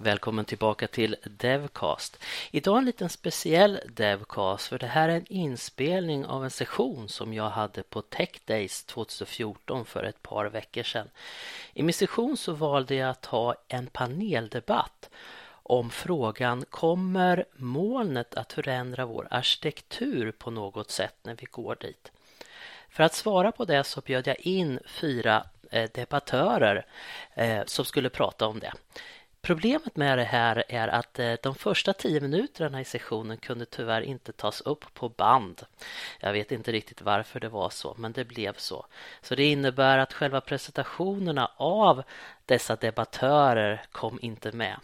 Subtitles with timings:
[0.00, 2.24] Välkommen tillbaka till Devcast.
[2.50, 7.34] Idag en liten speciell Devcast för det här är en inspelning av en session som
[7.34, 11.08] jag hade på Tech Days 2014 för ett par veckor sedan.
[11.74, 15.10] I min session så valde jag att ha en paneldebatt
[15.50, 22.12] om frågan kommer molnet att förändra vår arkitektur på något sätt när vi går dit?
[22.88, 26.86] För att svara på det så bjöd jag in fyra eh, debattörer
[27.34, 28.72] eh, som skulle prata om det.
[29.42, 34.02] Problemet med det här är att eh, de första tio minuterna i sessionen kunde tyvärr
[34.02, 35.62] inte tas upp på band.
[36.20, 38.86] Jag vet inte riktigt varför det var så, men det blev så.
[39.22, 42.02] Så det innebär att själva presentationerna av
[42.46, 44.76] dessa debattörer kom inte med.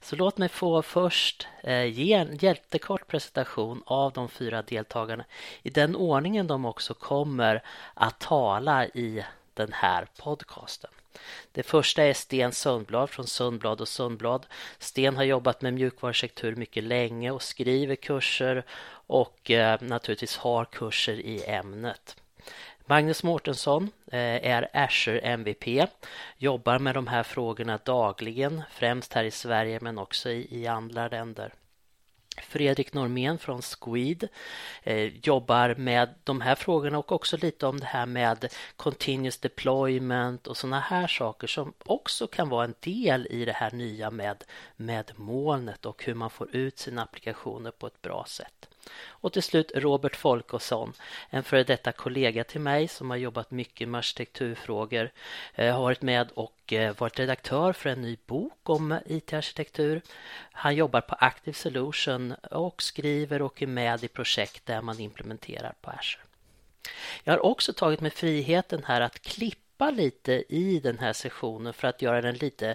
[0.00, 5.24] Så låt mig få först eh, ge en jättekort presentation av de fyra deltagarna
[5.62, 7.62] i den ordningen de också kommer
[7.94, 9.24] att tala i
[9.54, 10.90] den här podcasten.
[11.52, 14.46] Det första är Sten Sundblad från Sundblad och Sundblad.
[14.78, 18.64] Sten har jobbat med mjukvarusektur mycket länge och skriver kurser
[19.06, 22.16] och eh, naturligtvis har kurser i ämnet.
[22.86, 25.88] Magnus Mårtensson eh, är Azure MVP,
[26.36, 31.52] jobbar med de här frågorna dagligen, främst här i Sverige men också i andra länder.
[32.48, 34.28] Fredrik Normén från Squid
[34.82, 40.46] eh, jobbar med de här frågorna och också lite om det här med continuous deployment
[40.46, 44.44] och sådana här saker som också kan vara en del i det här nya med,
[44.76, 48.68] med molnet och hur man får ut sina applikationer på ett bra sätt.
[49.06, 50.92] Och till slut Robert Folkesson,
[51.30, 55.10] en före detta kollega till mig som har jobbat mycket med arkitekturfrågor,
[55.54, 60.02] eh, har varit med och eh, varit redaktör för en ny bok om IT-arkitektur.
[60.52, 65.74] Han jobbar på Active Solution och skriver och är med i projekt där man implementerar
[65.80, 66.22] på Azure.
[67.24, 71.72] Jag har också tagit mig friheten här att klippa släppa lite i den här sessionen
[71.72, 72.74] för att göra den lite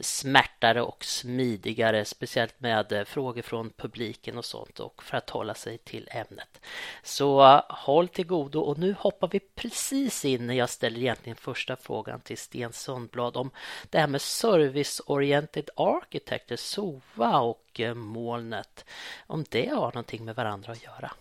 [0.00, 5.54] smärtare och smidigare, speciellt med eh, frågor från publiken och sånt och för att hålla
[5.54, 6.60] sig till ämnet.
[7.02, 11.36] Så eh, håll till godo och nu hoppar vi precis in när jag ställer egentligen
[11.36, 13.50] första frågan till Sten Sundblad om
[13.90, 18.84] det här med Service Oriented Architecture, SOA och eh, molnet,
[19.26, 21.12] om det har någonting med varandra att göra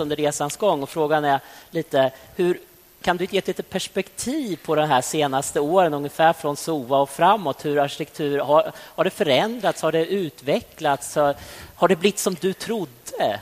[0.00, 2.58] under resans gång och frågan är lite hur
[3.04, 7.64] kan du ge lite perspektiv på de här senaste åren, ungefär från SOA och framåt?
[7.64, 9.82] Hur arkitektur har, har det förändrats?
[9.82, 11.14] Har det utvecklats?
[11.14, 11.34] Har,
[11.74, 13.40] har det blivit som du trodde?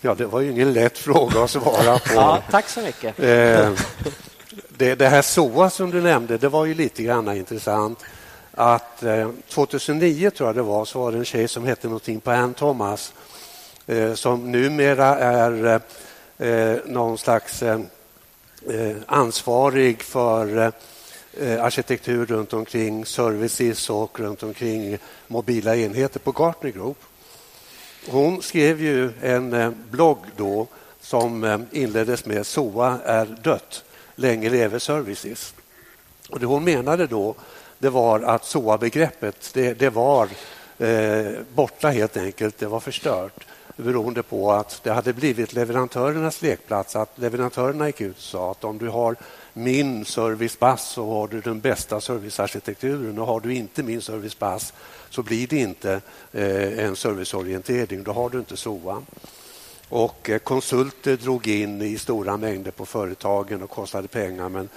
[0.00, 2.14] Ja, det var ju ingen lätt fråga att svara på.
[2.14, 3.18] ja, tack så mycket.
[3.18, 3.72] Eh,
[4.68, 8.04] det, det, här SOA som du nämnde, det var ju lite grann intressant.
[8.52, 12.20] Att eh, 2009 tror jag det var, så var det en tjej som hette någonting
[12.20, 13.12] på Ann Thomas
[13.86, 15.80] eh, som numera är
[16.44, 17.80] eh, någon slags eh,
[18.68, 20.70] eh ansvarig för eh,
[21.40, 26.98] eh, arkitektur runt omkring services och runt omkring mobila enheter på Gartner Group.
[28.08, 30.66] Hon skrev ju en eh, blogg då
[31.00, 33.84] som inleddes med SOA är dött,
[34.14, 35.54] länge leve services.
[36.30, 37.34] Och det hon menade då
[37.78, 40.28] det var att SOA-begreppet det, det var
[40.78, 46.96] eh, borta helt enkelt, det var förstört beroende på att det hade blivit leverantörernas lekplats.
[46.96, 49.16] Att leverantörerna gick ut och sa att om du har
[49.52, 54.72] min servicepass så har du den bästa servicearkitekturen och har du inte min servicepass
[55.10, 56.00] så blir det inte
[56.32, 58.02] eh, en serviceorientering.
[58.02, 59.02] Då har du inte SOA.
[59.88, 64.68] Och eh, konsulter drog in i stora mängder på företagen och kostade pengar men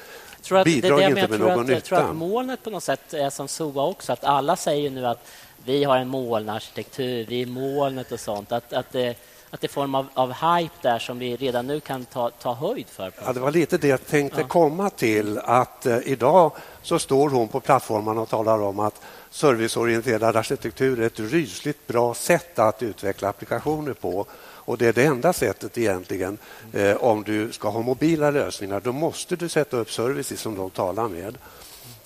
[0.65, 1.73] bidrog inte med någon att, nytta.
[1.73, 4.13] Jag tror att molnet på något sätt är som SOA också.
[4.13, 5.27] Att alla säger nu att
[5.67, 8.51] vi har en molnarkitektur, vi är molnet och sånt.
[8.51, 9.15] Att, att, det,
[9.49, 12.53] att det är form av, av hype där som vi redan nu kan ta, ta
[12.53, 13.11] höjd för.
[13.25, 14.47] Ja, det var lite det jag tänkte ja.
[14.47, 15.37] komma till.
[15.37, 16.51] Att eh, idag
[16.81, 19.01] så står hon på plattformen och talar om att
[19.31, 24.25] serviceorienterad arkitektur är ett rysligt bra sätt att utveckla applikationer på.
[24.67, 26.37] Och Det är det enda sättet egentligen.
[26.73, 30.69] Eh, om du ska ha mobila lösningar, då måste du sätta upp services som de
[30.69, 31.37] talar med.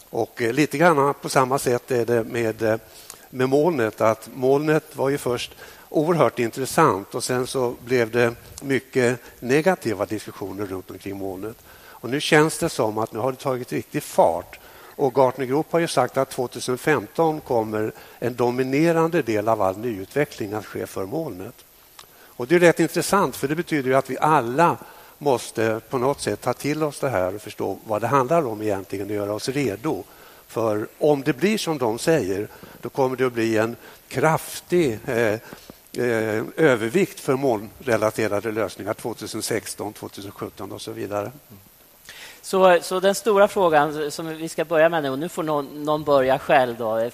[0.10, 2.78] Och eh, Lite grann på samma sätt är det med eh,
[3.32, 5.56] med molnet att molnet var ju först
[5.90, 11.58] oerhört intressant och sen så blev det mycket negativa diskussioner runt omkring molnet.
[11.74, 14.60] Och nu känns det som att nu har det tagit riktig fart.
[14.96, 20.54] Och Gartner Group har ju sagt att 2015 kommer en dominerande del av all nyutveckling
[20.54, 21.56] att ske för molnet.
[22.12, 24.78] Och Det är rätt intressant för det betyder att vi alla
[25.18, 28.62] måste på något sätt ta till oss det här och förstå vad det handlar om
[28.62, 30.04] egentligen och göra oss redo
[30.52, 32.48] för om det blir som de säger,
[32.82, 33.76] då kommer det att bli en
[34.08, 41.32] kraftig eh, eh, övervikt för molnrelaterade lösningar 2016, 2017 och så vidare.
[42.42, 45.84] Så, så den stora frågan som vi ska börja med nu, och nu får någon,
[45.86, 46.78] någon börja själv.
[46.78, 47.10] Då.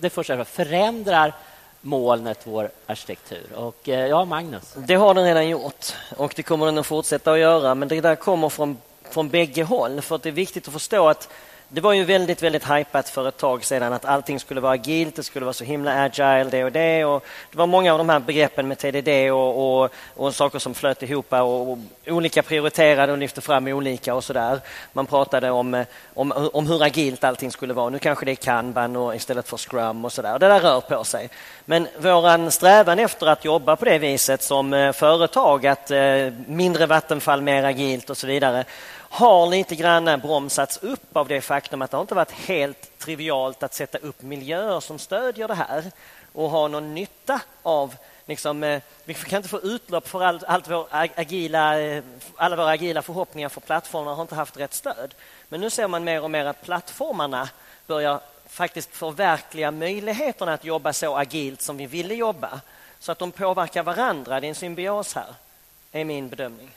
[0.00, 1.34] Det första förändrar
[1.80, 3.46] molnet vår arkitektur?
[3.54, 4.74] Och eh, ja, Magnus?
[4.76, 7.74] Det har den redan gjort och det kommer den att fortsätta att göra.
[7.74, 8.76] Men det där kommer från,
[9.10, 10.00] från bägge håll.
[10.00, 11.28] För det är viktigt att förstå att
[11.74, 15.16] det var ju väldigt, väldigt hypat för ett tag sedan att allting skulle vara agilt,
[15.16, 17.04] det skulle vara så himla agile, det och det.
[17.04, 20.74] Och det var många av de här begreppen med TDD och, och, och saker som
[20.74, 24.60] flöt ihop och, och olika prioriterade och lyfte fram olika och så där.
[24.92, 27.90] Man pratade om, eh, om, om hur agilt allting skulle vara.
[27.90, 30.38] Nu kanske det är kanban och istället för scrum och så där.
[30.38, 31.28] Det där rör på sig.
[31.64, 35.98] Men vår strävan efter att jobba på det viset som eh, företag, att eh,
[36.46, 38.64] mindre vattenfall, mer agilt och så vidare,
[39.14, 43.74] har lite grann bromsats upp av det faktum att det inte varit helt trivialt att
[43.74, 45.84] sätta upp miljöer som stödjer det här
[46.32, 47.94] och ha någon nytta av
[48.26, 52.02] Liksom, eh, vi kan inte få utlopp för all, allt vår agila, eh,
[52.36, 55.14] alla våra agila förhoppningar för plattformarna har inte haft rätt stöd.
[55.48, 57.48] Men nu ser man mer och mer att plattformarna
[57.86, 62.60] börjar faktiskt förverkliga möjligheterna att jobba så agilt som vi ville jobba.
[62.98, 64.40] Så att de påverkar varandra.
[64.40, 65.34] Det är en symbios här,
[65.92, 66.70] är min bedömning.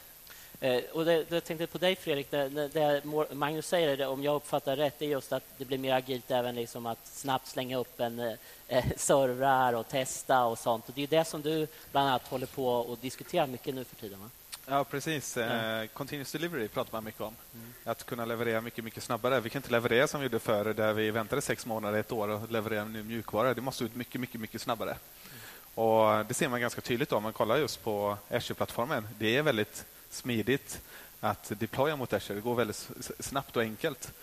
[0.60, 2.32] Eh, och det, det tänkte på dig, Fredrik.
[2.32, 3.02] Det, det,
[3.32, 6.56] Magnus säger, det, om jag uppfattar rätt, är just att det blir mer agilt även
[6.56, 8.34] liksom att snabbt slänga upp en eh,
[8.68, 10.90] eh, servrar och testa och sånt.
[10.90, 13.96] Och det är det som du bland annat håller på och diskuterar mycket nu för
[13.96, 14.20] tiden.
[14.20, 14.30] Va?
[14.70, 15.38] Ja, precis.
[15.38, 15.44] Ja.
[15.44, 17.36] Eh, continuous delivery pratar man mycket om.
[17.54, 17.74] Mm.
[17.84, 19.40] Att kunna leverera mycket, mycket snabbare.
[19.40, 22.28] Vi kan inte leverera som vi gjorde förr, där vi väntade sex månader, ett år
[22.28, 23.54] och levererade nu mjukvara.
[23.54, 24.90] Det måste ut mycket, mycket, mycket snabbare.
[24.90, 25.00] Mm.
[25.74, 29.08] Och Det ser man ganska tydligt om man kollar just på Azure-plattformen.
[29.20, 30.82] Det är väldigt smidigt
[31.20, 32.36] att deploya mot Azure.
[32.36, 32.90] Det går väldigt
[33.20, 34.14] snabbt och enkelt.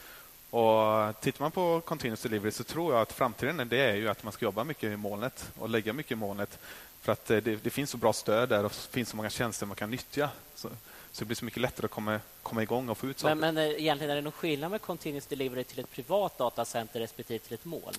[0.50, 4.22] Och tittar man på Continuous Delivery så tror jag att framtiden det är ju att
[4.22, 6.58] man ska jobba mycket i molnet och lägga mycket i molnet.
[7.00, 9.76] För att det, det finns så bra stöd där och finns så många tjänster man
[9.76, 10.30] kan nyttja.
[10.54, 10.68] Så,
[11.12, 13.34] så det blir så mycket lättare att komma, komma igång och få ut saker.
[13.34, 17.00] Men, men eh, egentligen är det någon skillnad med Continuous Delivery till ett privat datacenter
[17.00, 17.94] respektive till ett moln?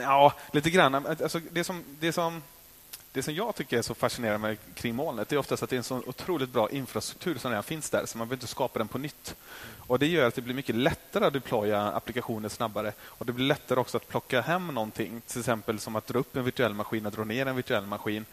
[0.00, 0.94] Ja, lite grann.
[0.94, 2.42] Alltså, det som, det som
[3.18, 5.78] det som jag tycker är så fascinerande med kring molnet är oftast att det är
[5.78, 8.88] en så otroligt bra infrastruktur som redan finns där, så man behöver inte skapa den
[8.88, 9.34] på nytt.
[9.78, 12.92] Och Det gör att det blir mycket lättare att deploya applikationer snabbare.
[13.00, 16.36] Och Det blir lättare också att plocka hem någonting, till exempel som att dra upp
[16.36, 18.24] en virtuell maskin och dra ner en virtuell maskin.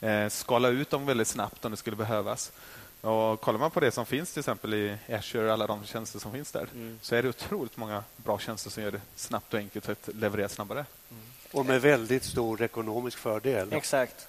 [0.00, 2.52] Eh, skala ut dem väldigt snabbt om det skulle behövas.
[3.00, 6.32] Och kollar man på det som finns till exempel i Azure, alla de tjänster som
[6.32, 6.98] finns där, mm.
[7.02, 10.48] så är det otroligt många bra tjänster som gör det snabbt och enkelt att leverera
[10.48, 10.84] snabbare.
[11.10, 11.22] Mm.
[11.52, 13.72] Och med väldigt stor ekonomisk fördel.
[13.72, 14.28] Exakt.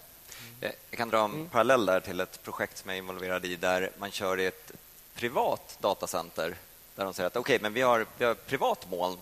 [0.89, 1.49] Jag kan dra en mm.
[1.49, 4.71] parallell där till ett projekt som jag är involverad i där man kör i ett
[5.15, 6.55] privat datacenter
[6.95, 9.13] där de säger att okej, okay, men vi har, vi har privat moln.
[9.13, 9.21] Okej,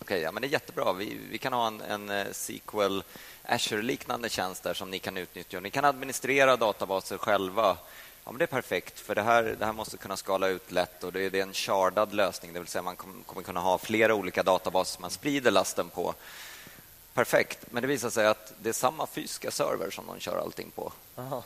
[0.00, 0.92] okay, ja, men det är jättebra.
[0.92, 3.00] Vi, vi kan ha en, en eh, SQL
[3.42, 5.60] Azure-liknande tjänst där som ni kan utnyttja.
[5.60, 7.76] Ni kan administrera databaser själva.
[8.24, 11.04] Ja, men det är perfekt, för det här, det här måste kunna skala ut lätt
[11.04, 13.78] och det är, det är en shardad lösning, det vill säga man kommer kunna ha
[13.78, 16.14] flera olika databaser som man sprider lasten på
[17.16, 17.58] perfekt.
[17.70, 20.92] Men det visar sig att det är samma fysiska server som de kör allting på.
[21.16, 21.44] Aha.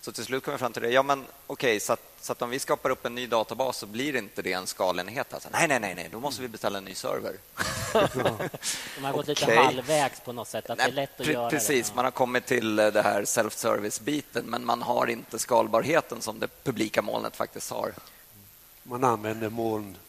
[0.00, 0.90] Så till slut kom vi fram till det.
[0.90, 3.76] Ja, men okej, okay, så, att, så att om vi skapar upp en ny databas
[3.76, 5.34] så blir inte det en skalenhet.
[5.34, 7.36] Alltså, nej, nej, nej, nej, då måste vi beställa en ny server.
[8.96, 11.50] De har gått lite halvvägs på något sätt, att nej, det är lätt att göra
[11.50, 11.96] Precis, det.
[11.96, 17.02] man har kommit till det här self-service-biten, men man har inte skalbarheten som det publika
[17.02, 17.92] molnet faktiskt har.
[18.82, 20.05] Man använder moln Eh,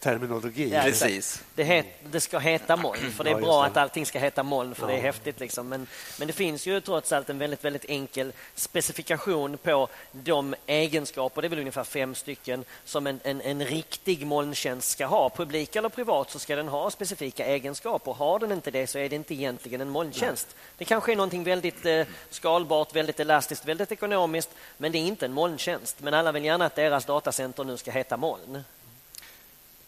[0.00, 0.68] terminologi.
[0.68, 1.42] Ja, Precis.
[1.54, 3.66] Det, het, det, ska heta moln, för det är ja, bra det.
[3.66, 4.92] att allting ska heta moln, för ja.
[4.92, 5.40] det är häftigt.
[5.40, 5.68] Liksom.
[5.68, 5.86] Men,
[6.18, 11.48] men det finns ju trots allt en väldigt, väldigt enkel specifikation på de egenskaper, det
[11.48, 15.30] är väl ungefär fem stycken, som en, en, en riktig molntjänst ska ha.
[15.30, 18.12] Publik eller privat så ska den ha specifika egenskaper.
[18.12, 20.46] Har den inte det så är det inte egentligen en molntjänst.
[20.50, 20.74] Nej.
[20.78, 25.26] Det kanske är någonting väldigt eh, skalbart, väldigt elastiskt, väldigt ekonomiskt, men det är inte
[25.26, 25.96] en molntjänst.
[26.00, 28.64] Men alla vill gärna att deras datacenter nu ska heta moln.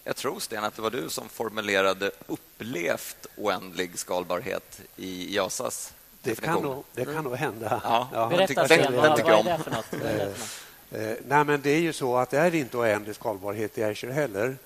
[0.07, 6.41] Jag tror, Sten, att det var du som formulerade upplevt oändlig skalbarhet i JASAs det
[6.41, 7.81] kan, nog, det kan nog hända.
[7.85, 8.09] Ja.
[8.13, 8.29] Ja.
[8.29, 9.95] Berätta, Sten, vad, vad är det för något?
[10.93, 13.85] Eh, eh, nej, men det är ju så att det är inte oändlig skalbarhet i
[13.85, 14.57] Azure heller.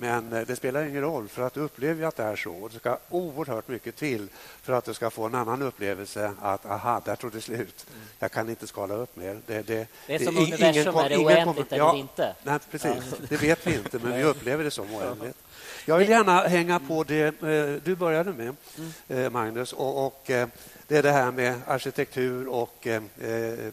[0.00, 2.68] Men eh, det spelar ingen roll, för att du upplever att det är så.
[2.72, 4.28] Det ska oerhört mycket till
[4.62, 7.86] för att du ska få en annan upplevelse att aha, där tog det slut.
[8.18, 9.40] Jag kan inte skala upp mer.
[9.46, 12.34] Det, det, det är som det, universum, ingen, är det oändligt eller ja, inte?
[12.42, 13.14] Nej, precis.
[13.28, 15.36] Det vet vi inte, men vi upplever det som oändligt.
[15.84, 19.24] Jag vill gärna hänga på det eh, du började med, mm.
[19.24, 19.72] eh, Magnus.
[19.72, 20.22] Och, och,
[20.86, 22.86] det är det här med arkitektur och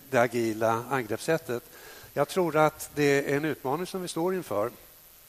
[0.10, 1.64] det agila angreppssättet.
[2.14, 4.72] Jag tror att det är en utmaning som vi står inför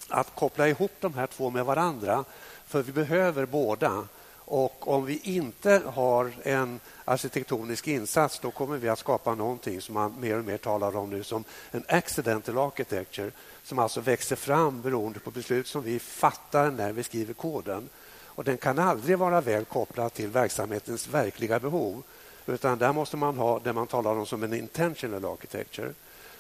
[0.08, 2.25] att koppla ihop de här två med varandra.
[2.66, 4.04] För vi behöver båda.
[4.48, 9.94] Och om vi inte har en arkitektonisk insats då kommer vi att skapa någonting som
[9.94, 13.30] man mer och mer talar om nu som en accidental architecture
[13.64, 17.88] som alltså växer fram beroende på beslut som vi fattar när vi skriver koden.
[18.25, 22.02] Och Den kan aldrig vara väl kopplad till verksamhetens verkliga behov
[22.46, 25.92] utan där måste man ha det man talar om som en intentional architecture.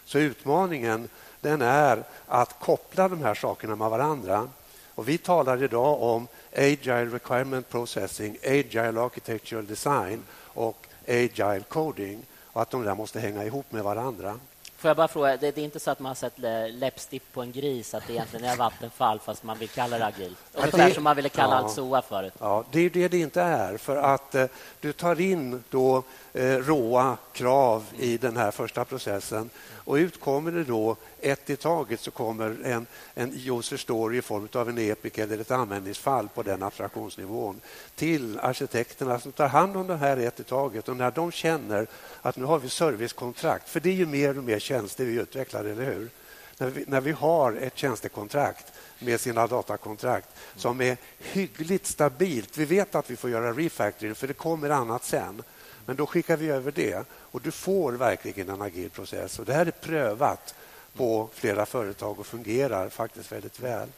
[0.04, 1.08] Så utmaningen
[1.40, 4.48] den är att koppla de här sakerna med varandra.
[4.94, 10.22] Och vi talar idag om Agile Requirement Processing, Agile Architectural Design
[10.54, 14.38] och Agile Coding och att de där måste hänga ihop med varandra.
[14.76, 16.38] Får jag bara fråga, det, är inte så att man har sett
[16.74, 20.38] läppstift på en gris, att det egentligen är Vattenfall fast man vill kalla det agilt?
[20.52, 22.32] Ungefär som man ville kalla ja, allt SOA förut.
[22.38, 23.76] Ja, det är det det inte är.
[23.76, 24.46] För att eh,
[24.80, 26.02] du tar in då eh,
[26.36, 32.00] Eh, råa krav i den här första processen och utkommer det då ett i taget
[32.00, 36.42] så kommer en, en user story i form av en epic eller ett användningsfall på
[36.42, 37.60] den abstraktionsnivån
[37.94, 40.88] till arkitekterna som tar hand om det här ett i taget.
[40.88, 41.86] Och när de känner
[42.22, 45.64] att nu har vi servicekontrakt, för det är ju mer och mer tjänster vi utvecklar,
[45.64, 46.10] eller hur?
[46.58, 52.58] När vi, när vi har ett tjänstekontrakt med sina datakontrakt som är hyggligt stabilt.
[52.58, 55.42] Vi vet att vi får göra refactoring, för det kommer annat sen.
[55.86, 59.38] Men då skickar vi över det och du får verkligen en agil process.
[59.38, 60.54] Och det här är prövat
[60.96, 63.88] på flera företag och fungerar faktiskt väldigt väl.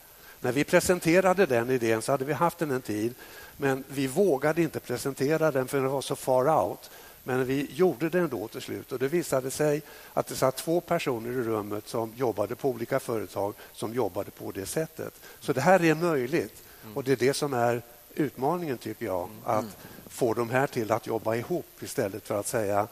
[0.40, 3.14] När vi presenterade den idén så hade vi haft den en tid
[3.56, 6.90] men vi vågade inte presentera den för den var så far out.
[7.24, 9.82] Men vi gjorde det ändå till slut och det visade sig
[10.14, 14.50] att det satt två personer i rummet som jobbade på olika företag som jobbade på
[14.52, 15.14] det sättet.
[15.40, 16.62] Så det här är möjligt
[16.94, 17.82] och det är det som är
[18.18, 19.28] utmaningen tycker jag.
[19.44, 19.76] Att
[20.08, 22.88] få de här till att jobba ihop istället för att säga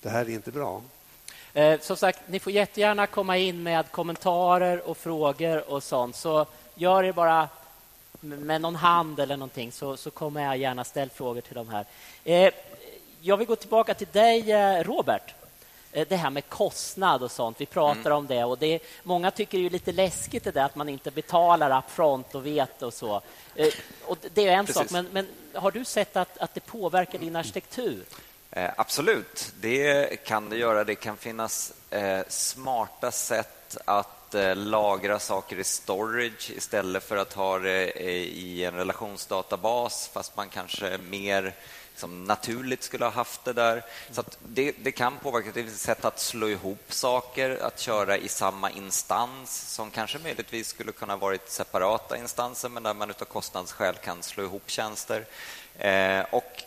[0.00, 0.82] det här är inte bra.
[1.54, 6.16] Eh, som sagt, ni får jättegärna komma in med kommentarer och frågor och sånt.
[6.16, 7.48] Så gör det bara
[8.20, 11.84] med någon hand eller någonting så, så kommer jag gärna ställa frågor till de här.
[12.24, 12.52] Eh,
[13.20, 15.34] jag vill gå tillbaka till dig, eh, Robert.
[15.92, 17.60] Eh, det här med kostnad och sånt.
[17.60, 18.12] Vi pratar mm.
[18.12, 18.44] om det.
[18.44, 22.34] och det, Många tycker det är lite läskigt det där, att man inte betalar upfront
[22.34, 23.22] och vet och så.
[23.54, 23.68] Eh,
[24.04, 24.82] och det är en Precis.
[24.82, 28.04] sak, men, men, har du sett att, att det påverkar din arkitektur?
[28.50, 30.84] Eh, absolut, det kan det göra.
[30.84, 37.32] Det kan finnas eh, smarta sätt att eh, lagra saker i storage istället för att
[37.32, 41.54] ha det i en relationsdatabas fast man kanske mer
[41.96, 43.84] som naturligt skulle ha haft det där.
[44.10, 45.50] Så det, det, kan påverka.
[45.54, 50.18] Det är ett sätt att slå ihop saker, att köra i samma instans som kanske
[50.18, 55.26] möjligtvis skulle kunna varit separata instanser men där man av kostnadsskäl kan slå ihop tjänster.
[55.78, 56.62] Eh, och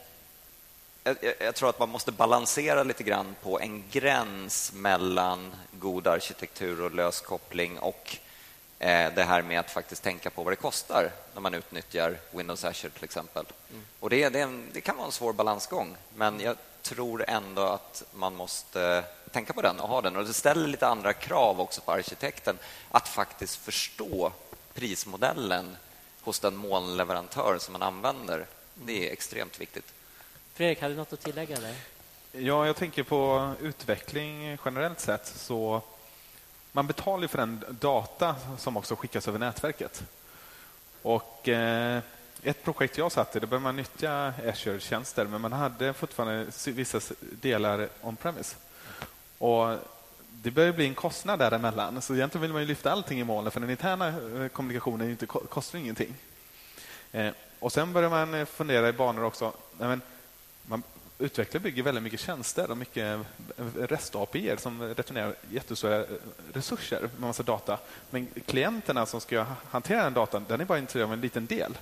[1.03, 6.81] jag, jag, tror att man måste balansera lite grann på en gräns mellan god arkitektur
[6.81, 8.17] och löskoppling och
[8.85, 12.93] det här med att faktiskt tänka på vad det kostar när man utnyttjar Windows Azure
[12.93, 13.45] till exempel.
[13.71, 13.85] Mm.
[13.99, 18.03] Och det, det, en, det, kan vara en svår balansgång, men jag tror ändå att
[18.13, 20.15] man måste tänka på den och ha den.
[20.15, 22.57] Och Det ställer lite andra krav också på arkitekten
[22.91, 24.31] att faktiskt förstå
[24.73, 25.77] prismodellen
[26.21, 28.45] hos den molnleverantör som man använder.
[28.73, 29.93] Det är extremt viktigt.
[30.53, 31.59] Fredrik, har du något att tillägga?
[31.59, 31.75] Där?
[32.31, 35.27] Ja, jag tänker på utveckling generellt sett.
[35.27, 35.81] så
[36.75, 40.03] man betalar för den data som också skickas över nätverket.
[41.01, 42.01] Och eh,
[42.43, 46.99] ett projekt jag satt i, då började man nyttja Azure-tjänster men man hade fortfarande vissa
[47.41, 48.55] delar on-premise.
[49.37, 49.77] Och
[50.29, 52.01] det börjar bli en kostnad däremellan.
[52.01, 55.25] Så egentligen vill man ju lyfta allting i molnet för den interna eh, kommunikationen inte,
[55.25, 56.15] kostar ingenting.
[57.11, 59.53] Eh, och sen börjar man eh, fundera i banor också.
[59.79, 59.97] Nej,
[60.65, 60.83] man
[61.19, 63.19] utvecklare bygger väldigt mycket tjänster och mycket
[63.75, 66.05] REST-API som returnerar jättestora
[66.53, 67.79] resurser med massa data.
[68.09, 71.77] Men klienterna som ska hantera den datan, den är bara intresserade av en liten del.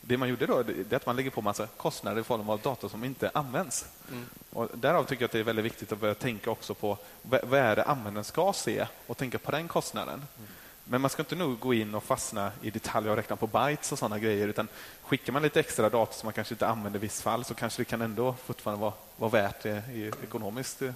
[0.00, 0.58] Det man gjorde då
[0.90, 3.86] är att man lägger på massa kostnader i form av data som inte används.
[4.10, 4.24] Mm.
[4.52, 7.54] Och därav tycker jag att det är väldigt viktigt att börja tänka också på vad
[7.54, 10.14] är det användaren ska se och tänka på den kostnaden.
[10.14, 10.48] Mm.
[10.88, 13.92] Men man ska inte nog gå in och fastna i detaljer och räkna på bytes
[13.92, 14.48] och sådana grejer.
[14.48, 14.68] Utan
[15.02, 17.80] skickar man lite extra data som man kanske inte använder i viss fall så kanske
[17.80, 19.82] det kan ändå fortfarande vara, vara värt det
[20.22, 20.82] ekonomiskt.
[20.82, 20.92] Eh,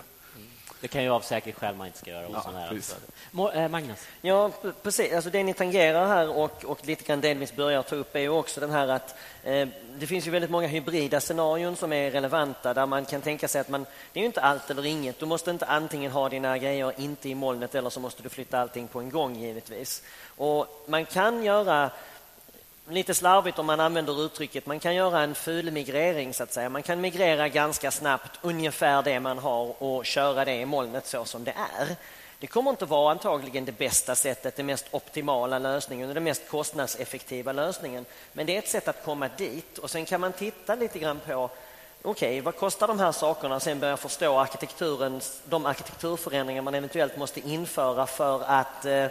[0.80, 2.26] det kan ju av säkerhetsskäl man inte ska göra.
[2.26, 2.52] Och ja,
[3.52, 3.62] här.
[3.62, 4.06] Eh, Magnus?
[4.20, 4.50] Ja,
[4.82, 5.12] precis.
[5.12, 8.28] Alltså det ni tangerar här och, och lite grann delvis börjar ta upp är ju
[8.28, 12.74] också den här att eh, det finns ju väldigt många hybrida scenarion som är relevanta
[12.74, 15.18] där man kan tänka sig att man, det är ju inte allt eller inget.
[15.18, 18.60] Du måste inte antingen ha dina grejer inte i molnet eller så måste du flytta
[18.60, 20.02] allting på en gång givetvis.
[20.36, 21.90] Och man kan göra
[22.90, 26.68] lite slarvigt om man använder uttrycket, man kan göra en fulmigrering så att säga.
[26.68, 31.24] Man kan migrera ganska snabbt ungefär det man har och köra det i molnet så
[31.24, 31.96] som det är.
[32.38, 36.48] Det kommer inte vara antagligen det bästa sättet, den mest optimala lösningen, och den mest
[36.48, 38.04] kostnadseffektiva lösningen.
[38.32, 41.20] Men det är ett sätt att komma dit och sen kan man titta lite grann
[41.26, 41.50] på
[42.02, 43.60] okej, okay, vad kostar de här sakerna?
[43.60, 49.06] Sen börja förstå arkitekturens, de arkitekturförändringar man eventuellt måste införa för att eh,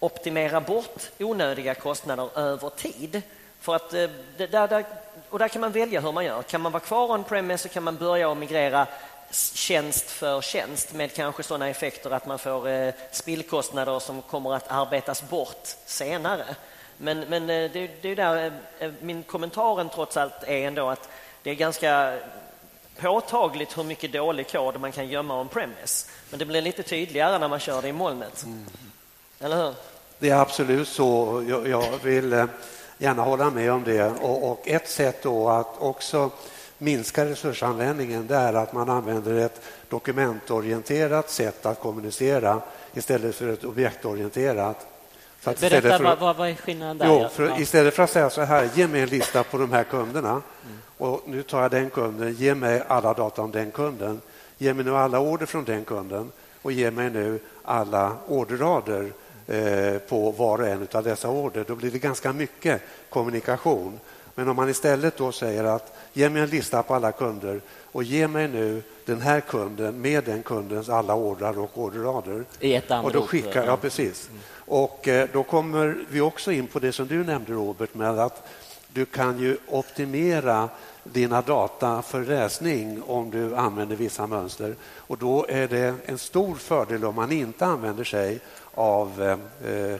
[0.00, 3.22] optimera bort onödiga kostnader över tid.
[3.60, 4.84] För att, eh, där, där,
[5.30, 6.42] och där kan man välja hur man gör.
[6.42, 8.86] Kan man vara kvar on-premise så kan man börja migrera
[9.30, 14.70] tjänst för tjänst med kanske sådana effekter att man får eh, spillkostnader som kommer att
[14.70, 16.44] arbetas bort senare.
[16.96, 18.52] Men, men eh, det, det är där
[19.00, 21.08] min kommentaren trots allt är ändå att
[21.42, 22.18] det är ganska
[22.96, 26.10] påtagligt hur mycket dålig kod man kan gömma on-premise.
[26.30, 28.42] Men det blir lite tydligare när man kör det i molnet.
[28.42, 28.66] Mm.
[29.40, 29.74] Eller hur?
[30.20, 31.44] Det är absolut så.
[31.48, 32.46] Jag, jag vill
[32.98, 34.04] gärna hålla med om det.
[34.04, 36.30] Och, och ett sätt då att också
[36.78, 42.60] minska resursanvändningen det är att man använder ett dokumentorienterat sätt att kommunicera
[42.94, 44.86] istället för ett objektorienterat.
[45.40, 47.06] Så att Berätta, för, vad, vad är skillnaden där?
[47.06, 49.84] Jo, för istället för att säga så här, ge mig en lista på de här
[49.84, 50.42] kunderna mm.
[50.98, 54.20] och nu tar jag den kunden, ge mig alla data om den kunden,
[54.58, 59.19] ge mig nu alla order från den kunden och ge mig nu alla orderrader Eh,
[60.08, 61.64] på var och en av dessa order.
[61.68, 64.00] Då blir det ganska mycket kommunikation.
[64.34, 67.60] Men om man istället då säger att ge mig en lista på alla kunder
[67.92, 72.44] och ge mig nu den här kunden med den kundens alla ordrar och orderrader.
[72.60, 74.30] I ett och då skickar, ja, precis.
[74.52, 78.48] Och eh, då kommer vi också in på det som du nämnde Robert med att
[78.92, 80.68] du kan ju optimera
[81.04, 84.74] dina data för läsning om du använder vissa mönster.
[84.96, 88.40] Och då är det en stor fördel om man inte använder sig
[88.74, 89.94] av eh,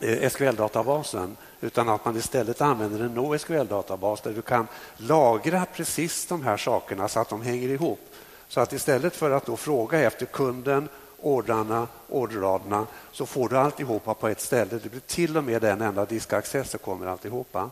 [0.00, 6.42] eh SQL-databasen utan att man istället använder en NoSQL-databas där du kan lagra precis de
[6.42, 8.00] här sakerna så att de hänger ihop.
[8.48, 10.88] Så att istället för att då fråga efter kunden,
[11.20, 14.80] ordrarna, orderraderna så får du alltihopa på ett ställe.
[14.82, 17.70] Det blir till och med en enda diskaccess så kommer alltihopa.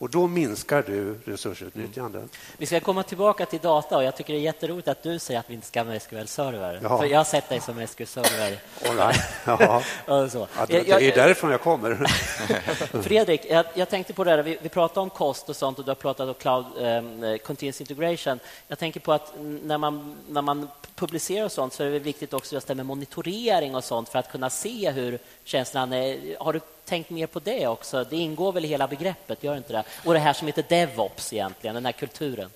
[0.00, 2.20] Och då minskar du resursutnyttjandet.
[2.20, 2.30] Mm.
[2.56, 5.40] Vi ska komma tillbaka till data och jag tycker det är jätteroligt att du säger
[5.40, 6.80] att vi inte ska använda SQL-server.
[6.82, 6.98] Ja.
[6.98, 8.58] För jag har sett dig som SQL-server.
[8.80, 9.20] right.
[10.06, 10.28] ja.
[10.28, 10.48] så.
[10.56, 11.94] Ja, det, det är därifrån jag kommer.
[13.02, 15.84] Fredrik, jag, jag, tänkte på det här, vi, vi pratade om kost och sånt och
[15.84, 18.40] du har pratat om cloud um, continuous integration.
[18.68, 22.34] Jag tänker på att när man, när man publicerar och sånt så är det viktigt
[22.34, 26.36] också just det med monitorering och sånt för att kunna se hur tjänsterna är.
[26.38, 28.04] Har du tänkt mer på det också?
[28.04, 29.84] Det ingår väl i hela begreppet, gör inte det?
[30.04, 32.50] Och det här som heter DevOps egentligen, den här kulturen.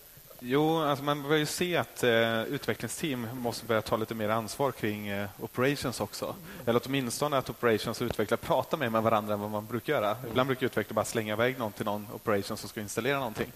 [0.47, 4.73] Jo, alltså man börjar ju se att eh, utvecklingsteam måste börja ta lite mer ansvar
[4.73, 6.25] kring eh, operations också.
[6.25, 6.37] Mm.
[6.67, 10.17] Eller åtminstone att operations och utvecklare pratar mer med varandra än vad man brukar göra.
[10.31, 13.53] Ibland brukar utvecklare bara slänga iväg någon till någon operation som ska installera någonting.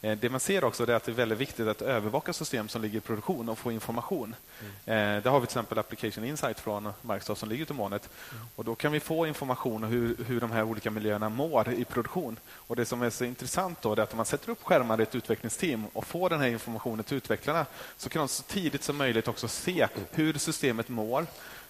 [0.00, 2.82] Eh, det man ser också är att det är väldigt viktigt att övervaka system som
[2.82, 4.34] ligger i produktion och få information.
[4.86, 5.22] Mm.
[5.22, 8.08] Där har vi till exempel Application Insight från Microsoft som ligger ute i molnet.
[8.32, 8.44] Mm.
[8.56, 11.84] Och då kan vi få information om hur, hur de här olika miljöerna mår i
[11.84, 12.36] produktion.
[12.50, 15.02] Och Det som är så intressant då är att om man sätter upp skärmar i
[15.02, 18.96] ett utvecklingsteam och får den här informationen till utvecklarna så kan de så tidigt som
[18.96, 21.26] möjligt också se hur systemet mår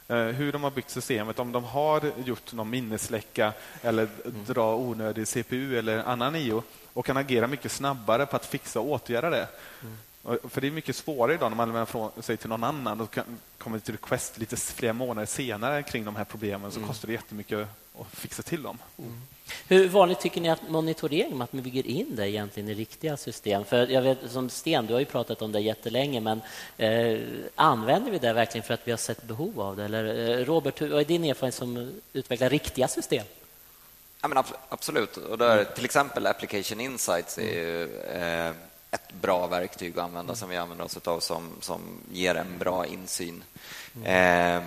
[0.09, 4.45] hur de har byggt systemet, om de har gjort någon minnesläcka eller mm.
[4.47, 6.63] dra onödig CPU eller annan IO
[6.99, 9.49] och kan agera mycket snabbare på att fixa och åtgärda det.
[9.83, 10.39] Mm.
[10.49, 13.19] För det är mycket svårare idag när man lämnar från sig till någon annan och
[13.59, 16.89] kommer till request lite flera månader senare kring de här problemen så mm.
[16.89, 17.69] kostar det jättemycket
[18.01, 18.79] att fixa till dem.
[18.99, 19.21] Mm.
[19.69, 23.65] Hur vanligt tycker ni att monitorering, att man bygger in det egentligen i riktiga system?
[23.65, 26.41] För jag vet, som Sten, du har ju pratat om det jättelänge, men
[26.77, 27.21] eh,
[27.55, 29.85] använder vi det verkligen för att vi har sett behov av det?
[29.85, 33.25] Eller eh, Robert, vad är din erfarenhet som utvecklar riktiga system?
[34.21, 35.17] Ja, men absolut.
[35.17, 38.53] Och där, till exempel Application Insights är ju eh,
[38.91, 41.81] ett bra verktyg att använda som vi använder oss av som, som
[42.13, 43.45] ger en bra insyn.
[44.05, 44.63] Eh,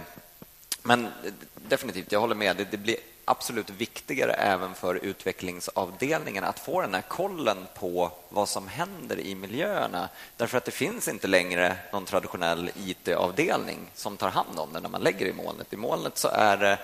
[0.84, 1.08] men
[1.56, 2.58] definitivt, jag håller med.
[2.58, 8.50] Det, det, blir absolut viktigare även för utvecklingsavdelningen att få den här kollen på vad
[8.50, 10.10] som händer i miljöerna.
[10.38, 14.90] Därför att det finns inte längre någon traditionell IT-avdelning som tar hand om det när
[14.90, 15.74] man lägger i molnet.
[15.74, 16.80] I molnet så är det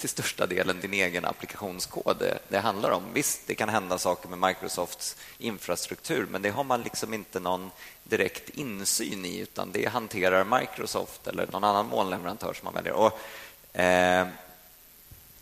[0.00, 3.02] till största delen din egen applikationskod det, det, handlar om.
[3.12, 7.70] Visst, det kan hända saker med Microsofts infrastruktur men det har man liksom inte någon
[8.04, 12.92] direkt insyn i utan det hanterar Microsoft eller någon annan molnleverantör som man väljer.
[12.92, 13.18] Och,
[13.80, 14.26] eh,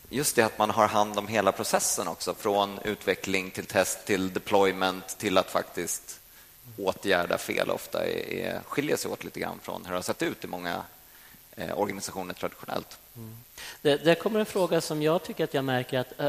[0.09, 4.33] just det att man har hand om hela processen också från utveckling till test till
[4.33, 6.21] deployment till att faktiskt
[6.77, 10.23] åtgärda fel ofta är, är, skiljer sig åt lite grann från hur det har sett
[10.23, 10.83] ut i många
[11.57, 12.99] eh, organisationer traditionellt.
[13.19, 13.37] Mm.
[13.83, 16.29] Det, där kommer en fråga som jag tycker att jag märker att äh,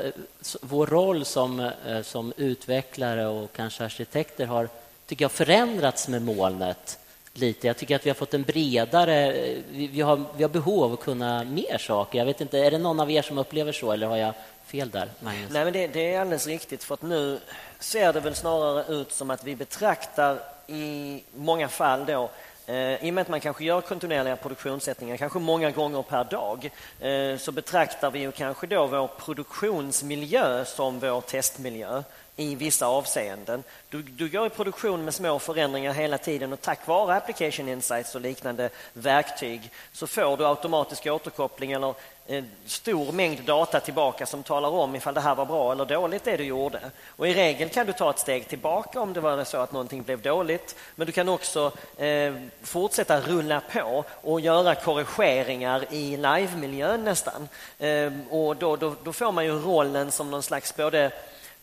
[0.61, 4.69] vår roll som, äh, som utvecklare och kanske arkitekter har
[5.05, 6.99] tycker jag, förändrats med molnet
[7.33, 7.67] lite.
[7.67, 9.33] Jag tycker att vi har fått en bredare...
[9.33, 12.19] Eh, vi, vi, har, vi har behov av att kunna mer saker.
[12.19, 14.33] Jag vet inte, är det någon av er som upplever så eller har jag
[14.65, 15.49] fel där, Magnus?
[15.51, 17.39] Nej, men det, det är alldeles riktigt för att nu
[17.79, 22.29] ser det väl snarare ut som att vi betraktar i många fall då
[22.69, 26.69] Eh, I och med att man kanske gör kontinuerliga produktionssättningar, kanske många gånger per dag,
[26.99, 32.03] eh, så betraktar vi ju kanske då vår produktionsmiljö som vår testmiljö
[32.35, 33.63] i vissa avseenden.
[33.89, 38.15] Du, du går i produktion med små förändringar hela tiden och tack vare application insights
[38.15, 41.93] och liknande verktyg så får du automatisk återkoppling eller
[42.31, 46.23] en stor mängd data tillbaka som talar om ifall det här var bra eller dåligt
[46.23, 46.79] det du gjorde.
[47.07, 50.03] Och I regel kan du ta ett steg tillbaka om det var så att någonting
[50.03, 50.75] blev dåligt.
[50.95, 57.49] Men du kan också eh, fortsätta rulla på och göra korrigeringar i live-miljön nästan.
[57.79, 61.11] Eh, och då, då, då, får man ju rollen som någon slags både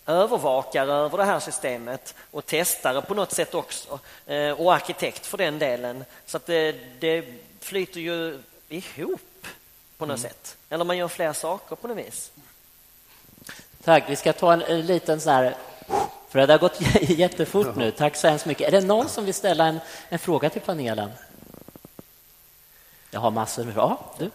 [0.05, 3.99] övervakare över det här systemet och testare på något sätt också.
[4.25, 6.05] Eh, och arkitekt för den delen.
[6.25, 7.25] Så att det, det
[7.59, 9.21] flyter ju ihop
[9.97, 10.29] på något mm.
[10.29, 10.57] sätt.
[10.69, 12.31] Eller man gör fler saker på något vis.
[13.83, 14.03] Tack.
[14.07, 15.55] Vi ska ta en, en liten sån här...
[16.29, 17.91] För det har gått jättefort nu.
[17.91, 18.67] Tack så hemskt mycket.
[18.67, 19.79] Är det någon som vill ställa en,
[20.09, 21.11] en fråga till panelen?
[23.11, 23.75] Jag har massor med...
[23.75, 24.31] Ja, du.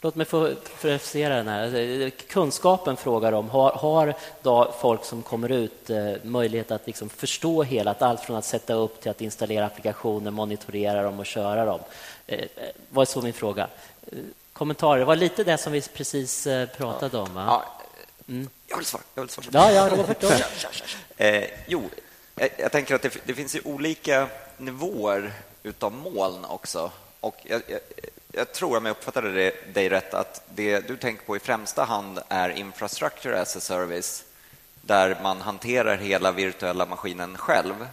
[0.00, 2.10] Låt mig få precisera den här.
[2.10, 7.62] Kunskapen frågar om, har, har då folk som kommer ut eh, möjlighet att liksom förstå
[7.62, 11.80] hela, allt från att sätta upp till att installera applikationer, monitorera dem och köra dem?
[12.26, 12.46] Eh, eh
[12.90, 13.68] var så min fråga.
[14.06, 14.18] Eh,
[14.52, 14.98] kommentarer?
[14.98, 17.34] Det var lite det som vi precis eh, pratade om.
[17.34, 17.44] Va?
[17.46, 17.64] Ja.
[18.28, 18.48] Mm.
[18.66, 19.02] Jag vill svara.
[19.14, 19.46] Jag vill svara.
[19.52, 20.24] Ja, ja, Robert.
[21.16, 21.90] eh, jo,
[22.34, 25.32] jag, jag, tänker att det, det finns ju olika nivåer
[25.62, 26.90] utav moln också.
[27.20, 27.80] Och jag, jag,
[28.32, 32.18] jag tror, om jag uppfattade dig rätt, att det du tänker på i främsta hand
[32.28, 34.24] är infrastructure as a service
[34.82, 37.88] där man hanterar hela virtuella maskinen själv.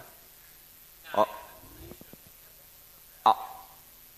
[1.14, 1.26] Ja,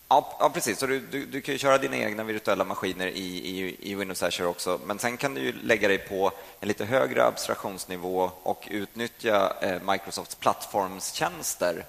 [0.08, 0.78] ja, ja precis.
[0.78, 4.48] Så du, du, du, kan köra dina egna virtuella maskiner i, i, i Windows Azure
[4.48, 4.80] också.
[4.86, 9.82] Men sen kan du ju lägga dig på en lite högre abstraktionsnivå och utnyttja eh,
[9.92, 11.84] Microsofts plattformstjänster.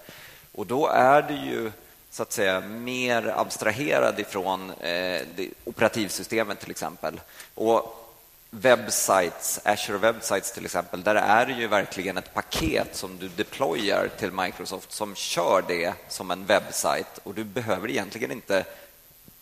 [0.51, 1.71] Och då är det ju
[2.11, 5.21] så att säga mer abstraherad ifrån eh,
[5.63, 7.21] operativsystemet till exempel.
[7.55, 7.95] Och
[8.49, 14.09] webbsites, Azure Websites till exempel, där är det ju verkligen ett paket som du deployar
[14.19, 18.65] till Microsoft som kör det som en webbsite och du behöver egentligen inte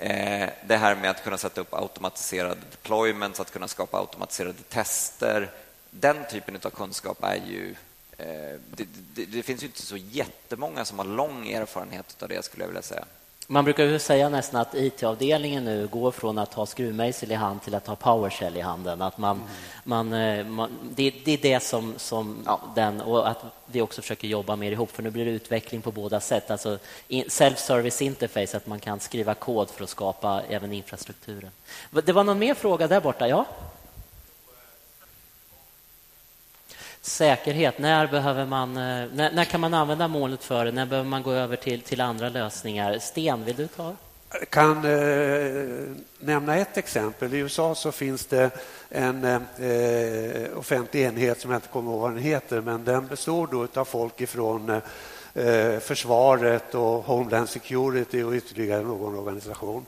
[0.00, 5.50] Eh, det här med att kunna sätta upp automatiserade deployments, att kunna skapa automatiserade tester.
[5.90, 7.74] Den typen av kunskap är ju...
[8.18, 12.44] Eh, det, det, det, finns ju inte så jättemånga som har lång erfarenhet av det,
[12.44, 13.04] skulle jag vilja säga.
[13.50, 17.62] Man brukar ju säga nästan att IT-avdelningen nu går från att ha skruvmejsel i hand
[17.62, 19.02] till att ha PowerShell i handen.
[19.02, 19.48] Att man, mm.
[19.84, 22.60] man, eh, man det, det, är det som, som ja.
[22.74, 23.00] den...
[23.00, 26.20] Och att vi också försöker jobba mer ihop, för nu blir det utveckling på båda
[26.20, 26.50] sätt.
[26.50, 31.50] Alltså self-service interface, att man kan skriva kod för att skapa även infrastrukturen.
[31.90, 33.28] Det var någon mer fråga där borta?
[33.28, 33.44] Ja?
[37.08, 40.72] Säkerhet, när, behöver man, eh, när, när, kan man använda molnet för det?
[40.72, 42.98] När behöver man gå över till, till andra lösningar?
[42.98, 43.94] Sten, vill du ta?
[44.32, 47.34] Jag kan eh, nämna ett exempel.
[47.34, 48.50] I USA så finns det
[48.88, 53.06] en eh, eh, offentlig enhet som jag inte kommer ihåg vad den heter, men den
[53.06, 54.70] består då av folk ifrån
[55.34, 59.86] eh, eh, försvaret och Homeland Security och ytterligare någon organisation.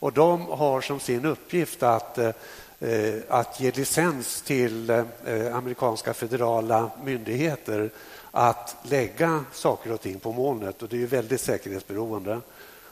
[0.00, 2.32] Och de har som sin uppgift att Eh,
[2.80, 7.90] Eh, att ge licens till eh, amerikanska federala myndigheter
[8.30, 10.82] att lägga saker och ting på molnet.
[10.82, 12.40] Och det är ju väldigt säkerhetsberoende.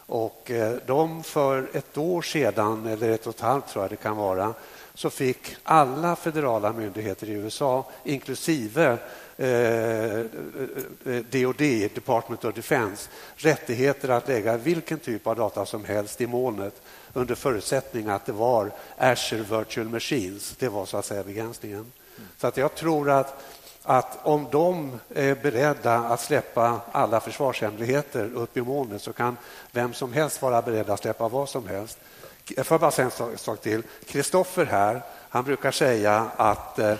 [0.07, 3.97] Och eh, de för ett år sedan, eller ett och ett halvt tror jag det
[3.97, 4.55] kan vara,
[4.95, 8.99] så fick alla federala myndigheter i USA, inklusive
[11.31, 11.59] DOD,
[11.95, 16.83] Department of Defense, rättigheter att lägga vilken typ av data som helst i molnet
[17.17, 20.57] under förutsättning att det var Azure Virtual Machines.
[20.59, 21.79] Det var så att säga begränsningen.
[21.79, 22.29] Mm.
[22.37, 23.45] Så att jag tror att,
[23.83, 29.37] att om de är beredda att släppa alla försvarshemligheter upp i molnet så kan
[29.73, 31.99] vem som helst vara beredd att släppa vad som helst.
[32.57, 33.83] Jag får bara säga en sak till.
[34.07, 36.97] Kristoffer här, han brukar säga att eh,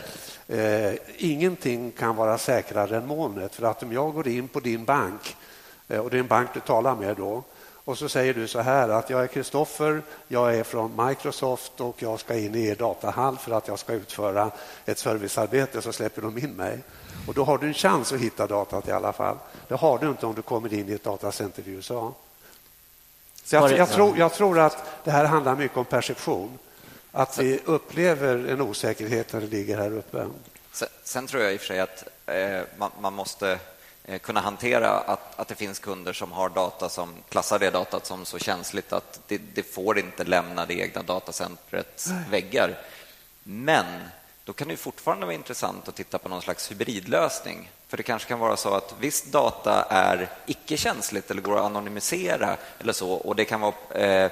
[0.49, 3.55] eh, ingenting kan vara säkrare än molnet.
[3.55, 5.37] För att om jag går in på din bank,
[5.89, 7.45] eh, och det är en bank du talar med då,
[7.87, 12.03] och så säger du så här att jag är Kristoffer, jag är från Microsoft och
[12.03, 14.51] jag ska in i er datahall för att jag ska utföra
[14.85, 16.79] ett servicearbete så släpper de in mig.
[17.27, 19.37] Och då har du en chans att hitta datat i alla fall.
[19.69, 22.15] Det har du inte om du kommer in i ett datacenter i USA.
[23.45, 26.59] Så jag, jag, tror, jag tror att det här handlar mycket om perception.
[27.13, 30.27] Att vi upplever en osäkerhet när det ligger här uppe.
[30.73, 33.59] Sen, sen tror jag i och för sig att eh, man, man, måste
[34.23, 38.25] kunna hantera att, att det finns kunder som har data som klassar det datat som
[38.25, 42.79] så känsligt att det, det får inte lämna det egna datacentrets väggar.
[43.43, 43.87] Men
[44.45, 47.71] då kan det fortfarande vara intressant att titta på någon slags hybridlösning.
[47.89, 52.57] För det kanske kan vara så att viss data är icke-känsligt eller går att anonymisera
[52.79, 54.31] eller så och det kan vara eh,